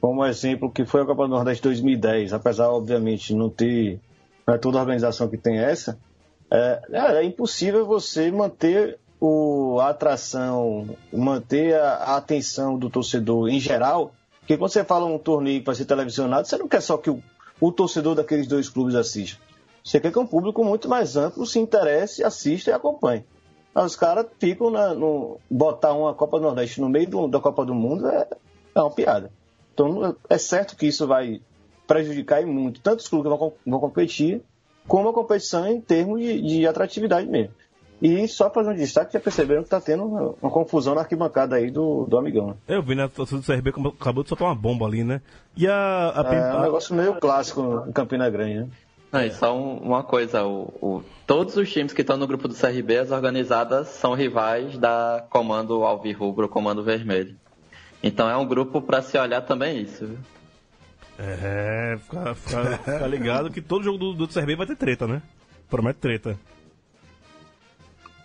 [0.00, 4.00] como exemplo que foi a Copa do Nordeste 2010, apesar, obviamente, de não ter
[4.46, 5.98] não é toda a organização que tem essa,
[6.50, 13.48] é, é, é impossível você manter o, a atração, manter a, a atenção do torcedor
[13.48, 14.12] em geral,
[14.44, 17.08] porque quando você fala um torneio que vai ser televisionado, você não quer só que
[17.08, 17.22] o,
[17.58, 19.40] o torcedor daqueles dois clubes assista.
[19.82, 23.24] Você quer que um público muito mais amplo se interesse, assista e acompanhe.
[23.74, 25.40] Aí os caras ficam na, no.
[25.50, 28.28] Botar uma Copa do Nordeste no meio do- da Copa do Mundo é,
[28.74, 29.32] é uma piada.
[29.72, 31.40] Então é certo que isso vai
[31.86, 34.42] prejudicar e muito tanto os clubes que vão, vão competir,
[34.86, 37.52] como a competição em termos de, de atratividade mesmo.
[38.06, 41.56] E só fazer um destaque, já perceberam que está tendo uma, uma confusão na arquibancada
[41.56, 42.48] aí do, do amigão.
[42.48, 42.54] né?
[42.68, 43.04] Eu vi, né?
[43.04, 45.22] A torcida do CRB acabou- acabou de soltar uma bomba ali, né?
[45.56, 46.10] E a.
[46.14, 48.68] a, É um negócio meio clássico em Campina Grande, né?
[49.10, 52.46] Não, e só um- uma coisa, o, o- todos os times que estão no grupo
[52.46, 57.34] do CRB, as organizadas, são rivais da Comando Alvirrubro, Comando Vermelho.
[58.02, 60.06] Então é um grupo para se olhar também isso.
[60.06, 60.18] viu?
[61.18, 65.22] É, fica, fica- fica ligado que todo jogo do, do CRB vai ter treta, né?
[65.70, 66.36] Promete treta.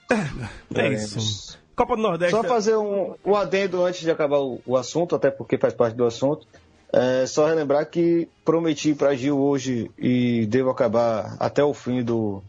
[0.10, 1.58] É, é isso.
[1.76, 2.36] Copa do Nordeste.
[2.36, 5.96] Só fazer um, um adendo antes de acabar o, o assunto, até porque faz parte
[5.96, 6.46] do assunto.
[6.92, 12.42] É, só relembrar que prometi para Gil hoje e devo acabar até o fim do,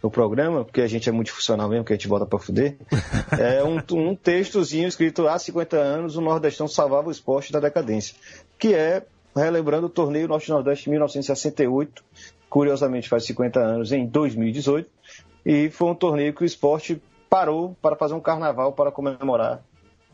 [0.00, 2.76] do programa, porque a gente é multifuncional mesmo, que a gente bota para fuder.
[3.38, 8.16] É um, um textozinho escrito há 50 anos o Nordestão salvava o esporte da decadência,
[8.58, 9.04] que é
[9.36, 12.02] relembrando o torneio Norte-Nordeste de 1968,
[12.48, 14.88] curiosamente faz 50 anos em 2018,
[15.44, 19.62] e foi um torneio que o esporte parou para fazer um carnaval para comemorar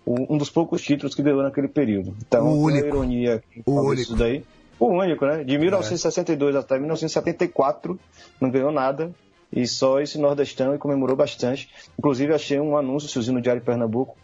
[0.06, 2.14] um dos poucos títulos que ganhou naquele período.
[2.26, 2.86] Então, O único.
[2.88, 3.94] ironia O único.
[3.94, 4.44] isso daí.
[4.78, 5.42] O único, né?
[5.44, 7.98] De 1962 até 1974
[8.40, 9.12] não ganhou nada
[9.52, 11.70] e só esse nordestão e comemorou bastante.
[11.98, 14.16] Inclusive achei um anúncio no Diário de Pernambuco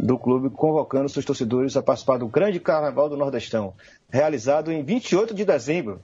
[0.00, 3.74] do clube convocando seus torcedores a participar do Grande Carnaval do Nordestão,
[4.08, 6.00] realizado em 28 de dezembro.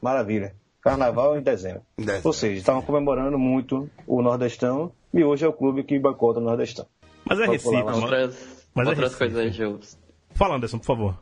[0.00, 0.54] Maravilha.
[0.80, 1.82] Carnaval em dezembro.
[1.98, 2.28] Em dezembro.
[2.28, 6.42] Ou seja, estavam comemorando muito o Nordestão e hoje é o clube que boicota o
[6.42, 6.86] Nordestão.
[7.24, 7.84] Mas é lá.
[7.84, 8.02] mano.
[8.02, 9.18] Outras, Mas é outras Recife.
[9.18, 9.80] coisas aí, Gil,
[10.34, 11.18] Fala, Anderson, por favor.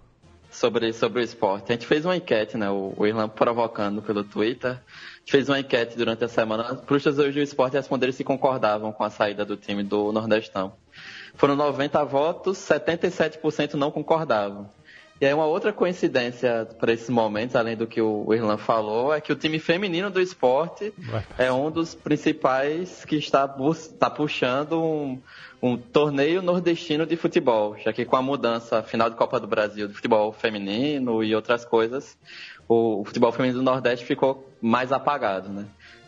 [0.51, 1.73] sobre, sobre o esporte.
[1.73, 2.71] A gente fez uma enquete, né?
[2.71, 4.73] O, o Irlan provocando pelo Twitter.
[4.73, 8.23] A gente fez uma enquete durante a semana para os torcedores do esporte responderem se
[8.25, 10.75] concordavam com a saída do time do Nordestão.
[11.35, 14.71] Foram 90 votos, 77% não concordavam.
[15.19, 19.21] E aí uma outra coincidência para esses momentos, além do que o Irlan falou, é
[19.21, 20.93] que o time feminino do esporte
[21.39, 25.19] é um dos principais que está, está puxando um,
[25.63, 29.89] um torneio nordestino de futebol, já que com a mudança final de Copa do Brasil
[29.89, 32.19] de futebol feminino e outras coisas,
[32.69, 35.65] o, o futebol feminino do Nordeste ficou mais apagado, né?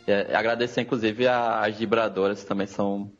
[0.06, 3.10] É, agradecer inclusive às vibradoras, que também são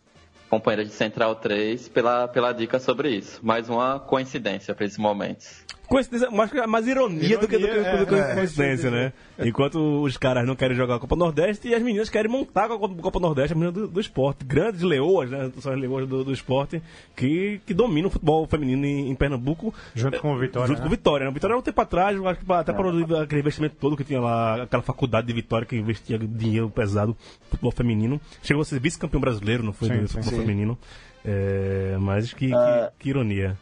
[0.51, 3.41] companheiras de Central 3, pela, pela dica sobre isso.
[3.43, 5.65] Mais uma coincidência para esses momentos.
[5.89, 9.13] Coincidência, mais, mais ironia, do que, do que, Ironia, do que é, coincidência, né?
[9.39, 12.69] Enquanto os caras não querem jogar a Copa Nordeste e as meninas querem montar a
[12.69, 14.45] Copa, Copa Nordeste, as meninas do, do esporte.
[14.45, 15.51] Grandes leoas, né?
[15.61, 16.83] São as leoas do, do esporte
[17.17, 19.73] que, que dominam o futebol feminino em, em Pernambuco.
[19.95, 20.83] Junto com o Vitória, Junto né?
[20.83, 21.31] com o Vitória, né?
[21.31, 24.21] O Vitória, um tempo atrás, eu acho que até produzir aquele investimento todo que tinha
[24.21, 28.21] lá, aquela faculdade de Vitória que investia dinheiro pesado no futebol feminino.
[28.43, 29.89] Chegou a ser vice-campeão brasileiro, não foi?
[29.89, 30.47] Sim, do sim, futebol sim.
[30.47, 30.79] feminino.
[31.25, 32.93] É, mas que, que- Ah.
[32.99, 33.57] que ironia.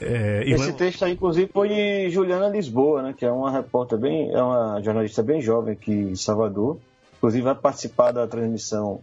[0.00, 3.14] É, Esse Irlanda- texto aí, inclusive, foi de Juliana Lisboa, né?
[3.16, 4.30] Que é uma repórter bem.
[4.32, 6.78] É uma jornalista bem jovem aqui em Salvador.
[7.18, 9.00] Inclusive vai participar da transmissão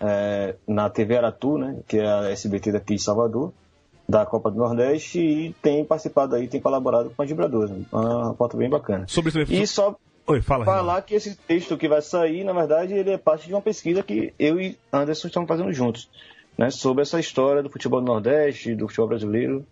[0.00, 1.76] é, na TV Aratu, né?
[1.86, 3.52] Que é a SBT daqui de Salvador,
[4.08, 7.70] da Copa do Nordeste, e tem participado aí, tem colaborado com a Vibradores.
[7.70, 7.84] Né?
[7.92, 9.04] Uma repórter bem bacana.
[9.08, 9.52] Sobre isso.
[9.52, 9.96] E só
[10.26, 10.64] Oi, fala.
[10.64, 10.76] Renan.
[10.78, 14.02] falar que esse texto que vai sair, na verdade, ele é parte de uma pesquisa
[14.02, 16.08] que eu e Anderson estamos fazendo juntos,
[16.58, 16.70] né?
[16.70, 19.64] Sobre essa história do futebol do Nordeste, do futebol brasileiro,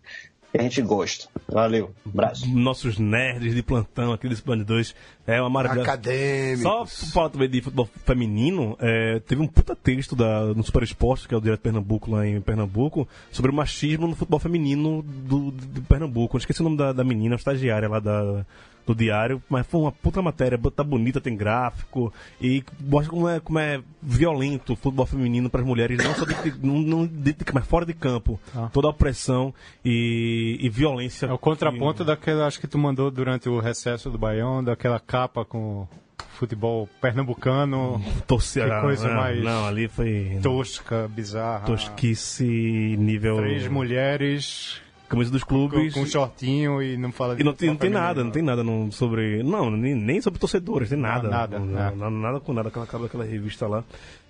[0.52, 1.28] que a gente gosta.
[1.48, 2.46] Valeu, abraço.
[2.48, 4.94] Nossos nerds de plantão aqui dos Band 2
[5.26, 5.82] é uma maravilha.
[5.82, 6.62] Acadêmicos.
[6.62, 10.82] Só por falar também de futebol feminino, é, teve um puta texto da, no Super
[10.82, 15.02] Esporte, que é o Direto Pernambuco, lá em Pernambuco, sobre o machismo no futebol feminino
[15.02, 16.36] do, de Pernambuco.
[16.36, 18.44] Eu esqueci o nome da, da menina, a estagiária lá da,
[18.86, 23.38] do diário, mas foi uma puta matéria, tá bonita, tem gráfico, e mostra como é,
[23.40, 27.06] como é violento o futebol feminino para as mulheres, não só dentro de, não, não
[27.06, 28.40] dentro de- mas fora de campo.
[28.54, 28.68] Ah.
[28.72, 29.54] Toda a opressão
[29.84, 31.26] e, e violência.
[31.26, 35.44] É o contraponto daquela, acho que tu mandou durante o recesso do Baião, daquela capa
[35.44, 35.86] com
[36.34, 41.64] futebol pernambucano, Torcer, Que coisa não, mais Não, ali foi tosca, bizarra.
[41.66, 43.36] tosquice nível.
[43.36, 44.81] Três mulheres
[45.12, 45.92] camisa dos com, clubes.
[45.92, 48.64] com shortinho e não fala de E não tem, não tem nada, não tem nada
[48.64, 49.42] não, sobre.
[49.42, 51.28] Não, nem, nem sobre torcedores, tem nada.
[51.28, 51.94] nada, Não, é.
[51.94, 53.84] nada, nada com nada, aquela, aquela, aquela revista lá.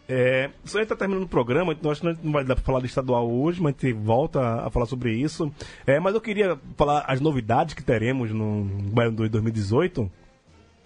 [0.08, 2.64] É, só a gente tá terminando o programa, então acho que não vai dar pra
[2.64, 5.50] falar de estadual hoje, mas a gente volta a, a falar sobre isso.
[5.86, 10.10] É, mas eu queria falar as novidades que teremos no Baiano 2 2018.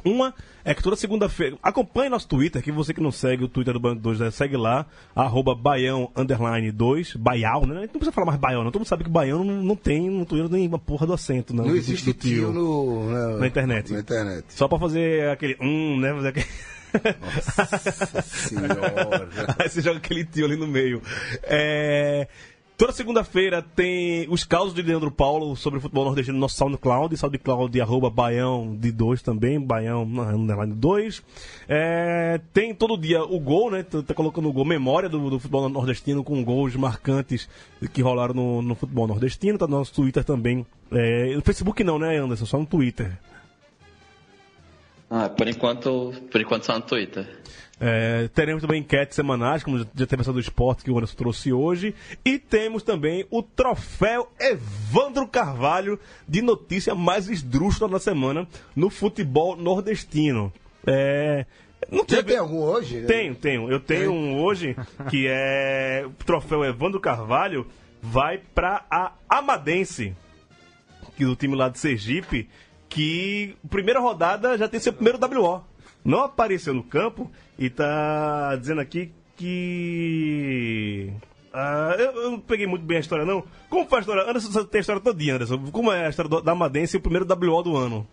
[0.07, 0.33] Uma
[0.65, 1.57] é que toda segunda-feira.
[1.63, 4.57] Acompanhe nosso Twitter, que você que não segue o Twitter do Bando 2, né, segue
[4.57, 7.81] lá, arroba baião underline 2, baial, né?
[7.83, 8.71] Não precisa falar mais baião, não.
[8.71, 11.55] Todo mundo sabe que baião não, não tem no Twitter nem uma porra do acento,
[11.55, 11.65] não.
[11.65, 13.93] Não do- existe tio no, na, Na internet.
[13.93, 14.45] Na internet.
[14.49, 15.57] Só pra fazer aquele.
[15.61, 16.13] Hum, né?
[16.15, 16.47] Fazer aquele...
[17.21, 19.29] Nossa senhora.
[19.59, 21.03] Aí você joga aquele tio ali no meio.
[21.43, 22.27] É,
[22.77, 27.17] Toda segunda-feira tem os causos de Leandro Paulo sobre o futebol nordestino no nosso SoundCloud,
[27.17, 31.23] SoundCloud arroba Baião de 2 também, Baião underline 2.
[31.67, 33.83] É, tem todo dia o gol, né?
[33.83, 37.49] Tá tá colocando o gol, memória do, do futebol nordestino com gols marcantes
[37.95, 40.67] que rolaram no, no futebol nordestino, tá no nosso Twitter também.
[40.93, 42.45] É, no Facebook não, né, Anderson?
[42.45, 43.19] Só no Twitter.
[45.09, 47.27] Ah, por enquanto, por enquanto só no Twitter.
[47.79, 51.53] É, teremos também enquetes semanais, como já teve essa do esporte que o Anderson trouxe
[51.53, 51.95] hoje.
[52.25, 59.57] E temos também o troféu Evandro Carvalho de notícia mais esdrúxula da semana no futebol
[59.57, 60.53] nordestino.
[60.87, 61.45] É,
[61.91, 62.29] não Você teve...
[62.31, 63.03] tem algum hoje?
[63.03, 63.71] Tenho, tenho.
[63.71, 64.75] Eu tenho um hoje
[65.11, 67.67] que é o troféu Evandro Carvalho
[68.01, 70.15] vai para a Amadense,
[71.17, 72.49] que do time lá de Sergipe,
[72.89, 75.65] que primeira rodada já tem seu primeiro WO.
[76.05, 81.13] Não apareceu no campo e tá dizendo aqui que
[81.53, 83.43] ah, eu, eu não peguei muito bem a história, não.
[83.71, 84.23] Como foi a história?
[84.23, 85.59] Anderson, tem a história todinha, Anderson.
[85.71, 88.07] Como é a história do- da Amadense e o primeiro WO do ano?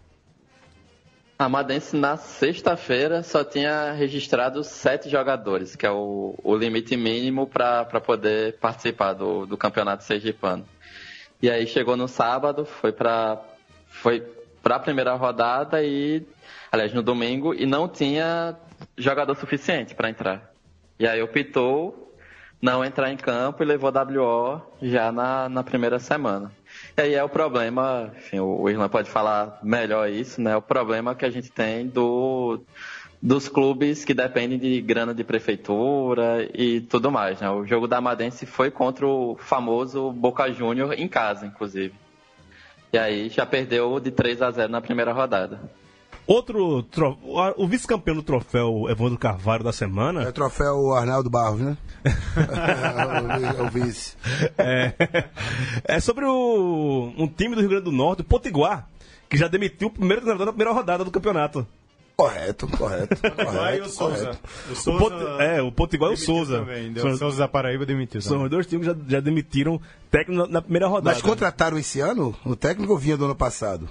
[1.38, 7.48] A Madense na sexta-feira só tinha registrado sete jogadores, que é o, o limite mínimo
[7.48, 10.66] para poder participar do, do campeonato sergipano.
[11.42, 13.42] E aí chegou no sábado, foi para
[13.90, 14.24] foi
[14.64, 16.26] a primeira rodada e,
[16.72, 18.56] aliás, no domingo, e não tinha
[18.98, 20.54] jogador suficiente para entrar.
[21.00, 22.04] E aí optou
[22.64, 26.50] não entrar em campo e levou WO já na, na primeira semana.
[26.96, 30.56] E aí é o problema, enfim, o Irlan pode falar melhor isso, né?
[30.56, 32.62] O problema que a gente tem do,
[33.22, 37.50] dos clubes que dependem de grana de prefeitura e tudo mais, né?
[37.50, 41.94] O jogo da Amadense foi contra o famoso Boca Júnior em casa, inclusive.
[42.94, 45.60] E aí já perdeu de 3 a 0 na primeira rodada.
[46.26, 46.84] Outro.
[46.84, 47.18] tro-
[47.58, 50.28] O vice-campeão do troféu Evandro Carvalho da É semana.
[50.28, 51.78] o troféu Arnaldo Barros, né?
[53.58, 54.16] é o vice.
[54.58, 54.94] É,
[55.86, 58.88] é sobre o, um time do Rio Grande do Norte, o Potiguar,
[59.30, 61.66] que já demitiu o primeiro treinador na primeira rodada do campeonato.
[62.16, 63.16] Correto, correto.
[63.36, 64.18] Correto, o Souza.
[64.26, 64.40] correto.
[64.70, 66.60] O O Souza Pot- é, o Potiguar e o Souza.
[66.60, 68.22] também, São, O Souza da Paraíba demitiu.
[68.22, 71.16] são os dois times que já, já demitiram técnico na, na primeira rodada.
[71.16, 72.36] Mas contrataram esse ano?
[72.46, 73.90] O técnico vinha do ano passado?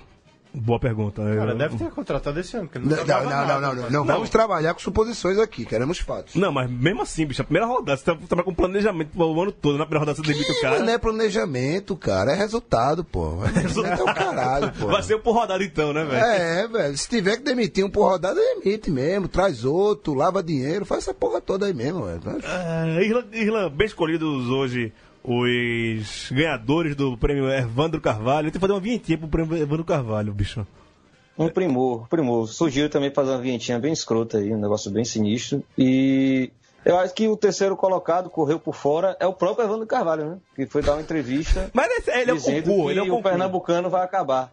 [0.54, 1.22] Boa pergunta.
[1.22, 2.68] Cara, Eu- deve ter contratado esse ano.
[2.68, 5.38] porque Não, Não, não, jogava não, nada, não, não, mas- não, vamos trabalhar com suposições
[5.38, 6.34] aqui, queremos fatos.
[6.34, 9.50] Não, mas mesmo assim, bicho, a primeira rodada, você tá, tá com planejamento o ano
[9.50, 10.78] todo, na primeira rodada você demite o Mas cara.
[10.80, 13.36] não é planejamento, cara, é resultado, pô.
[13.54, 14.88] Resultado é o caralho, pô.
[14.88, 16.22] Vai ser por rodada então, né, velho?
[16.24, 16.98] É, velho.
[16.98, 19.28] Se tiver que demitir um por rodada, demite mesmo.
[19.28, 22.20] Traz outro, lava dinheiro, faz essa porra toda aí mesmo, velho.
[23.02, 24.92] Irlan, Irlan, bem escolhidos hoje
[25.24, 28.46] os ganhadores do prêmio Evandro Carvalho.
[28.46, 30.66] Tem que fazer uma vinhetinha pro prêmio Evandro Carvalho, bicho.
[31.38, 32.46] Um primor, primor.
[32.48, 35.62] Sugiro também fazer uma vinhetinha bem escrota aí, um negócio bem sinistro.
[35.78, 36.50] E
[36.84, 40.38] Eu acho que o terceiro colocado correu por fora é o próprio Evandro Carvalho, né?
[40.56, 42.50] Que foi dar uma entrevista Mas ele é o concurso,
[42.84, 43.22] que ele é o o.
[43.22, 44.52] Pernambucano vai acabar.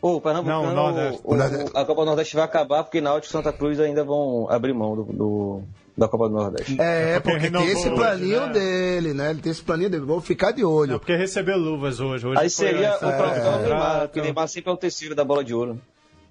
[0.00, 1.20] O Pernambucano, Não, o Nordeste.
[1.24, 4.72] o- o- a Copa Nordeste vai acabar porque Náutico e Santa Cruz ainda vão abrir
[4.72, 5.62] mão do, do-
[5.98, 6.80] da Copa do Nordeste.
[6.80, 8.52] É, É porque porque, tem esse hoje, planinho né?
[8.52, 9.30] dele, né?
[9.30, 10.04] Ele tem esse planinho dele.
[10.04, 10.98] Vou ficar de Não, olho.
[10.98, 12.26] porque recebeu luvas hoje.
[12.26, 15.42] hoje Aí seria essa- o é, Neymar, porque Neymar sempre é o terceiro da bola
[15.44, 15.80] de ouro.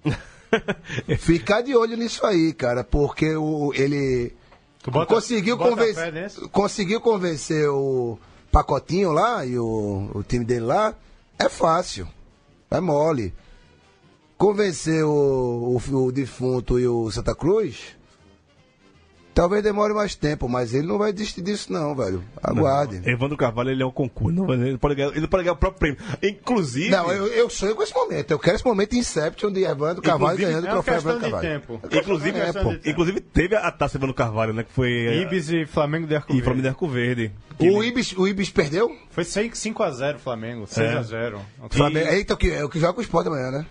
[1.18, 4.32] Ficar de olho nisso aí, cara, porque o, ele
[4.82, 8.18] Tu bota- conseguiu, bota convencer, conseguiu convencer o
[8.50, 10.94] Pacotinho lá e o, o time dele lá.
[11.38, 12.08] É fácil.
[12.70, 13.34] É mole.
[14.38, 17.96] Convencer o, o, o defunto e o Santa Cruz.
[19.38, 22.24] Talvez demore mais tempo, mas ele não vai desistir disso, não, velho.
[22.42, 23.00] Aguarde.
[23.08, 24.34] Evandro Carvalho, ele é um concurso.
[24.36, 25.98] Não, ele, pode ganhar, ele pode ganhar o próprio prêmio.
[26.20, 26.90] Inclusive.
[26.90, 28.32] Não, eu, eu sonho com esse momento.
[28.32, 31.48] Eu quero esse momento Inception de Evandro Carvalho ganhando o É uma troféu Evandro Carvalho.
[31.48, 31.80] tempo.
[31.84, 32.74] Inclusive, É, pô.
[32.84, 34.64] inclusive teve a, a taça Evandro Carvalho, né?
[34.64, 34.90] Que foi.
[35.22, 36.44] Ibis e Flamengo de Arco e Verde.
[36.44, 37.32] Flamengo de Arco Verde.
[37.60, 38.90] O Ibis, o Ibis perdeu?
[39.10, 40.66] Foi 5x0 Flamengo, É.
[40.66, 41.38] 6x0.
[41.70, 42.08] Flamengo.
[42.10, 43.66] Eita, o que, é o que joga com o Sport amanhã, né?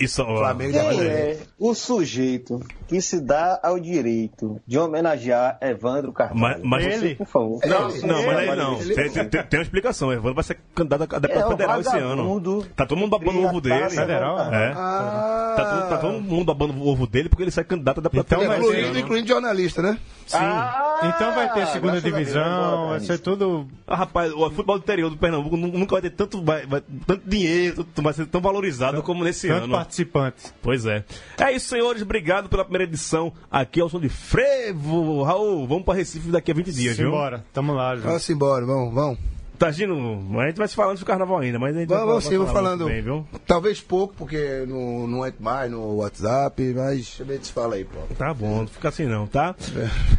[0.00, 6.12] Isso, Flamengo Quem de é o sujeito que se dá ao direito de homenagear Evandro
[6.12, 6.40] Carvalho?
[6.40, 7.60] Mas- mas Você, ele- por favor.
[7.66, 8.80] Não, Ele- não, mas aí ele- não.
[8.80, 10.12] ele- Tem, tem- tem uma explicação.
[10.12, 12.62] Evandro vai ser candidato a deputado É um federal esse ano.
[12.74, 13.90] Tá todo mundo babando o ovo dele.
[13.90, 14.72] Federal, É.
[14.74, 18.02] Ah, Tá, todo, tá todo mundo babando o ovo dele porque ele sai candidato a
[18.02, 19.98] deputado Então federal incluindo, incluindo jornalista, né?
[20.38, 21.08] Sim.
[21.08, 23.66] então vai ter segunda divisão, vai ser tudo.
[23.86, 26.82] Ah, rapaz, o futebol do interior do Pernambuco nu- nunca vai ter tanto, vai, vai-
[27.06, 29.72] tanto dinheiro, tanto- vai ser tão valorizado como nesse Tanto ano.
[29.72, 30.54] participantes.
[30.62, 31.04] Pois é.
[31.38, 32.02] É isso, senhores.
[32.02, 35.22] Obrigado pela primeira edição aqui ao som de Frevo.
[35.22, 37.06] Raul, vamos para Recife daqui a 20 dias, viu?
[37.10, 38.02] Simbora, tamo lá, Ju.
[38.02, 39.18] Vamos embora, vamos, vamos.
[39.60, 42.38] Tagino, a gente vai se falando do carnaval ainda, mas a gente vai, vamos sim,
[42.38, 42.86] vou falar falando.
[42.86, 43.28] Bem, viu?
[43.46, 47.84] Talvez pouco, porque não, não entra mais no WhatsApp, mas a gente se fala aí,
[47.84, 47.98] pô.
[48.16, 49.54] Tá bom, não fica assim não, tá?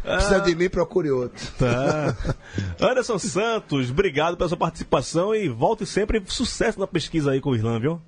[0.03, 1.43] Precisa de mim, procure outro.
[1.57, 2.15] Tá.
[2.79, 6.21] Anderson Santos, obrigado pela sua participação e volte sempre.
[6.27, 7.99] Sucesso na pesquisa aí com o Irlã, viu?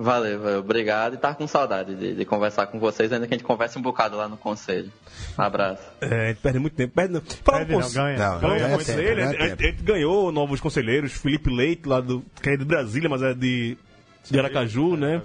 [0.00, 0.58] Valeu, valeu.
[0.60, 1.14] Obrigado.
[1.14, 3.82] E tá com saudade de, de conversar com vocês, ainda que a gente converse um
[3.82, 4.92] bocado lá no conselho.
[5.36, 5.82] Abraço.
[6.00, 6.94] É, a gente perde muito tempo.
[6.94, 7.20] Perde, não.
[7.20, 8.18] Falando Perde não, ganha.
[8.18, 12.50] Não, ganha tempo, a, gente- a gente ganhou novos conselheiros, Felipe Leite, lá do, que
[12.50, 13.76] é de Brasília, mas é de,
[14.30, 15.20] de Aracaju, né?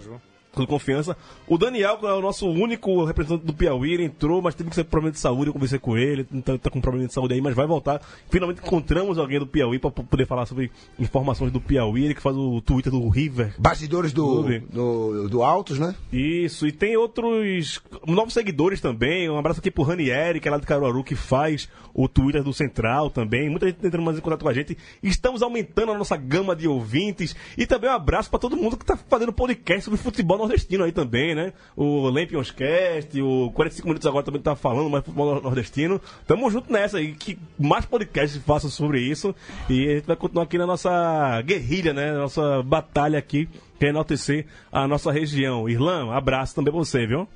[0.53, 1.17] Com confiança.
[1.47, 4.75] O Daniel, que é o nosso único representante do Piauí, ele entrou, mas teve que
[4.75, 5.47] ser problema de saúde.
[5.47, 8.01] Eu conversei com ele, tá, tá com problema de saúde aí, mas vai voltar.
[8.29, 12.05] Finalmente encontramos alguém do Piauí para poder falar sobre informações do Piauí.
[12.05, 15.95] Ele que faz o Twitter do River Bastidores do, do, do Altos, né?
[16.11, 19.29] isso, e tem outros novos seguidores também.
[19.29, 22.53] Um abraço aqui pro Ranieri, que é lá de Caruaru, que faz o Twitter do
[22.53, 23.49] Central também.
[23.49, 24.77] Muita gente entrando mais em contato com a gente.
[25.01, 27.35] Estamos aumentando a nossa gama de ouvintes.
[27.57, 30.91] E também um abraço para todo mundo que tá fazendo podcast sobre futebol nordestino aí
[30.91, 31.53] também, né?
[31.75, 35.99] O Lampions Cast, o 45 Minutos agora também tá falando mais futebol nordestino.
[36.27, 39.33] Tamo junto nessa aí, que mais podcasts façam sobre isso.
[39.69, 42.11] E a gente vai continuar aqui na nossa guerrilha, né?
[42.13, 43.47] Nossa batalha aqui,
[43.79, 45.67] que é enaltecer a nossa região.
[45.69, 47.27] Irlã, abraço também pra você, viu?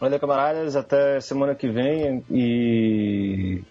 [0.00, 0.76] Valeu, camaradas.
[0.76, 2.24] Até semana que vem.
[2.30, 3.62] E.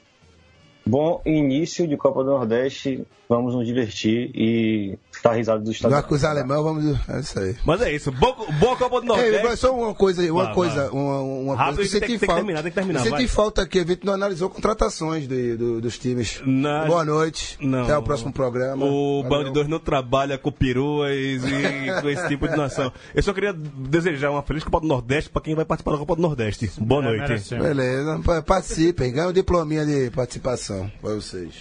[0.86, 3.06] Bom início de Copa do Nordeste.
[3.28, 5.92] Vamos nos divertir e dar risada do estado.
[5.92, 7.00] Vai com os alemães, vamos.
[7.10, 7.56] É isso aí.
[7.66, 8.12] Mas é isso.
[8.12, 9.58] Boa, boa Copa do Nordeste.
[9.58, 10.90] só uma coisa, uma Vai, coisa, vai.
[11.02, 12.42] uma, uma Rápido, coisa tem que que- senti tem que falta.
[12.42, 13.28] terminar, tem que terminar, Senti vai.
[13.28, 16.42] falta aqui, a gente não analisou contratações do- do- dos times.
[16.46, 17.58] Na- Boa noite.
[17.62, 17.84] Não.
[17.84, 18.86] Até o próximo programa.
[18.86, 19.46] O Valeu.
[19.46, 21.40] Band 2 não trabalha com peruas e
[22.02, 22.92] com esse tipo de nação.
[23.14, 26.16] Eu só queria desejar uma feliz Copa do Nordeste pra quem vai participar da Copa
[26.16, 26.72] do Nordeste.
[26.80, 27.56] Boa É, noite.
[27.56, 31.54] Beleza, pa- participem, ganha um diplominha de participação pra vocês.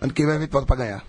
[0.00, 1.04] Ano que vem a gente volta pra ganhar.